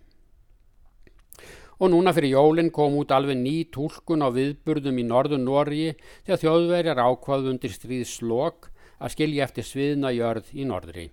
Og 1.81 1.89
núna 1.93 2.13
fyrir 2.13 2.35
jólinn 2.37 2.69
kom 2.77 2.99
út 3.01 3.13
alveg 3.17 3.39
ný 3.41 3.65
tólkun 3.73 4.21
á 4.21 4.29
viðburðum 4.29 5.01
í 5.01 5.07
norðun 5.09 5.47
Norgi 5.49 5.95
þegar 6.27 6.43
þjóðverjar 6.43 7.01
ákvaðu 7.07 7.55
undir 7.55 7.73
stríðslokk 7.73 8.69
að 9.01 9.15
skilja 9.15 9.47
eftir 9.47 9.65
sviðna 9.65 10.13
jörð 10.13 10.53
í 10.53 10.69
norðri. 10.69 11.09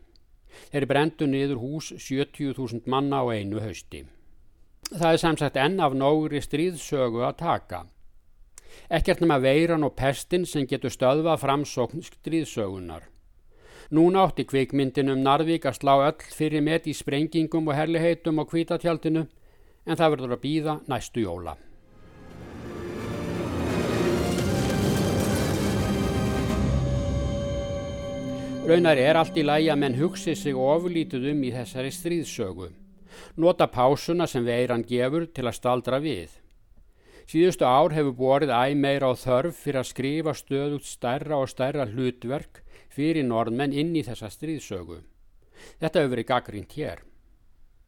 Þeir 0.73 0.89
brendu 0.89 1.27
niður 1.29 1.61
hús 1.63 1.93
70.000 1.95 2.83
manna 2.91 3.23
á 3.23 3.31
einu 3.31 3.63
hausti. 3.63 4.03
Það 4.87 5.09
er 5.11 5.19
samsagt 5.19 5.57
enn 5.59 5.81
af 5.83 5.95
nógri 5.99 6.39
stríðsögu 6.39 7.19
að 7.27 7.39
taka. 7.41 7.81
Ekkert 8.87 9.19
nema 9.19 9.35
veiran 9.43 9.83
og 9.83 9.97
pestin 9.99 10.45
sem 10.47 10.63
getur 10.63 10.93
stöðvað 10.93 11.41
framsókn 11.41 12.05
stríðsögunar. 12.05 13.03
Núna 13.91 14.23
átti 14.27 14.45
kvikmyndin 14.47 15.11
um 15.11 15.19
Narvík 15.25 15.67
að 15.67 15.81
slá 15.81 15.93
öll 16.05 16.23
fyrir 16.31 16.63
met 16.63 16.87
í 16.87 16.95
sprengingum 16.95 17.67
og 17.67 17.75
herliheitum 17.75 18.39
á 18.39 18.47
kvítatjaldinu 18.47 19.27
en 19.27 19.99
það 19.99 20.15
verður 20.15 20.37
að 20.37 20.43
býða 20.47 20.79
næstu 20.87 21.27
jóla. 21.27 21.57
Raunar 28.67 28.99
er 28.99 29.19
allt 29.19 29.35
í 29.35 29.43
lægi 29.43 29.71
að 29.71 29.79
menn 29.83 29.99
hugsi 29.99 30.35
sig 30.35 30.55
ofurlítið 30.55 31.31
um 31.35 31.43
í 31.43 31.55
þessari 31.55 31.91
stríðsögu. 31.91 32.73
Nota 33.35 33.67
pásuna 33.67 34.27
sem 34.27 34.45
veiran 34.45 34.85
gefur 34.87 35.27
til 35.33 35.47
að 35.47 35.57
staldra 35.59 35.99
við. 36.03 36.29
Síðustu 37.27 37.67
ár 37.67 37.91
hefur 37.91 38.15
borið 38.15 38.53
æg 38.55 38.77
meira 38.79 39.09
á 39.11 39.13
þörf 39.19 39.57
fyrir 39.65 39.81
að 39.81 39.89
skrifa 39.89 40.33
stöðut 40.37 40.85
stærra 40.87 41.41
og 41.41 41.49
stærra 41.51 41.83
hlutverk 41.89 42.61
fyrir 42.87 43.27
norðmenn 43.27 43.75
inn 43.75 43.91
í 43.99 44.03
þessa 44.07 44.29
stríðsögu. 44.31 45.01
Þetta 45.81 45.99
hefur 45.99 46.13
verið 46.13 46.29
gaggrínt 46.31 46.77
hér. 46.77 47.03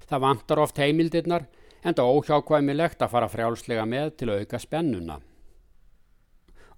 Það 0.10 0.24
vantar 0.26 0.60
oft 0.66 0.82
heimildirnar 0.82 1.48
en 1.84 1.96
það 1.96 2.12
óhjákvæmilegt 2.18 3.02
að 3.06 3.14
fara 3.16 3.32
frjálslega 3.32 3.88
með 3.88 4.14
til 4.20 4.30
að 4.30 4.44
auka 4.44 4.60
spennuna. 4.60 5.20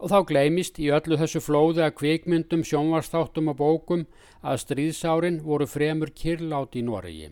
Og 0.01 0.09
þá 0.13 0.17
gleymist 0.29 0.77
í 0.81 0.89
öllu 0.93 1.17
þessu 1.17 1.41
flóði 1.41 1.81
að 1.85 1.95
kvikmyndum, 1.97 2.61
sjónvarstáttum 2.65 3.49
og 3.53 3.57
bókum 3.57 4.07
að 4.41 4.61
stríðsárin 4.67 5.41
voru 5.45 5.65
fremur 5.69 6.13
kirlátt 6.13 6.77
í 6.77 6.85
Noregi. 6.85 7.29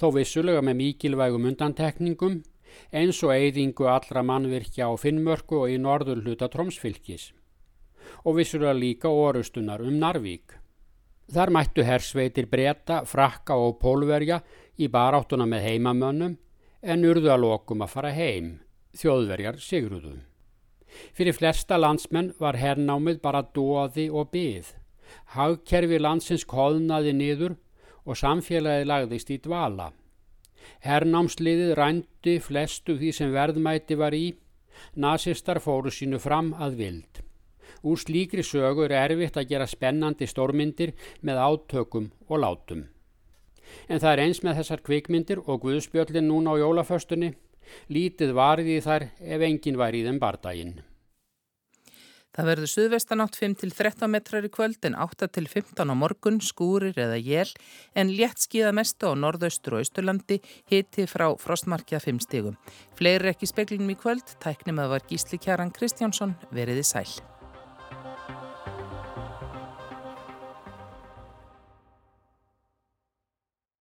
Þó 0.00 0.10
vissulega 0.16 0.62
með 0.64 0.78
mikilvægum 0.80 1.48
undantekningum 1.50 2.40
eins 2.94 3.20
og 3.24 3.34
eyðingu 3.34 3.88
allra 3.90 4.22
mannvirkja 4.26 4.88
á 4.90 4.94
Finnmörku 5.00 5.62
og 5.64 5.74
í 5.74 5.78
norður 5.80 6.22
hluta 6.24 6.48
Trómsfylkis. 6.52 7.30
Og 8.24 8.40
vissulega 8.40 8.74
líka 8.76 9.10
orustunar 9.10 9.82
um 9.84 9.98
Narvík. 10.00 10.56
Þar 11.30 11.52
mættu 11.54 11.84
hersveitir 11.86 12.48
breyta, 12.50 13.04
frakka 13.06 13.54
og 13.54 13.78
pólverja 13.82 14.40
í 14.78 14.88
baráttuna 14.90 15.46
með 15.46 15.68
heimamönnum 15.68 16.34
en 16.82 17.06
urðu 17.06 17.30
að 17.30 17.44
lokum 17.44 17.84
að 17.84 17.92
fara 17.94 18.10
heim, 18.16 18.58
þjóðverjar 18.98 19.60
sigruðum. 19.62 20.20
Fyrir 21.14 21.36
flesta 21.36 21.78
landsmenn 21.78 22.32
var 22.40 22.58
hernámið 22.58 23.20
bara 23.22 23.44
dóði 23.54 24.08
og 24.10 24.32
byð. 24.34 24.72
Hagkerfi 25.36 26.00
landsins 26.02 26.46
koðnaði 26.48 27.14
niður 27.14 27.54
og 28.04 28.18
samfélagi 28.18 28.86
lagðist 28.88 29.32
í 29.34 29.38
dvala. 29.44 29.90
Hernámsliðið 30.84 31.74
rændi 31.78 32.36
flestu 32.44 32.96
því 33.00 33.10
sem 33.16 33.32
verðmæti 33.34 33.96
var 34.00 34.16
í, 34.16 34.34
nazistar 34.94 35.60
fóru 35.60 35.92
sínu 35.92 36.20
fram 36.20 36.54
að 36.54 36.78
vild. 36.80 37.22
Úr 37.82 38.00
slíkri 38.00 38.44
sögu 38.44 38.84
er 38.88 38.96
erfitt 38.98 39.38
að 39.40 39.52
gera 39.52 39.68
spennandi 39.68 40.28
stórmyndir 40.28 40.92
með 41.24 41.40
átökum 41.46 42.10
og 42.28 42.42
látum. 42.44 42.84
En 43.88 44.02
það 44.02 44.12
er 44.12 44.22
eins 44.24 44.42
með 44.44 44.60
þessar 44.60 44.84
kvikmyndir 44.84 45.42
og 45.46 45.62
Guðspjöllin 45.64 46.28
núna 46.28 46.56
á 46.58 46.60
jólaföstunni. 46.60 47.32
Lítið 47.88 48.34
varði 48.34 48.80
þar 48.82 49.10
ef 49.20 49.44
engin 49.46 49.78
væri 49.78 50.02
í 50.02 50.06
þeim 50.08 50.18
bardaginn. 50.20 50.80
Það 52.36 52.48
verður 52.50 52.70
suðvestanátt 52.70 53.38
5-13 53.40 54.06
metrar 54.10 54.46
í 54.46 54.50
kvöld 54.54 54.86
en 54.86 54.94
8-15 54.94 55.82
á 55.82 55.94
morgun, 55.98 56.38
skúrir 56.38 56.94
eða 56.94 57.18
jél 57.18 57.50
en 57.98 58.12
létt 58.14 58.44
skíða 58.44 58.70
mestu 58.76 59.10
á 59.10 59.18
norðaustur 59.18 59.78
og 59.78 59.82
austurlandi 59.82 60.38
hiti 60.70 61.08
frá 61.10 61.26
frostmarkja 61.42 61.98
5 62.06 62.22
stígum. 62.28 62.56
Fleiri 62.94 63.34
ekki 63.34 63.50
speklinum 63.50 63.90
í 63.90 63.98
kvöld, 63.98 64.38
tæknum 64.38 64.78
að 64.78 64.94
var 64.94 65.10
Gísli 65.10 65.42
Kjaran 65.42 65.74
Kristjánsson 65.74 66.38
veriði 66.54 66.86
sæl. 66.86 67.39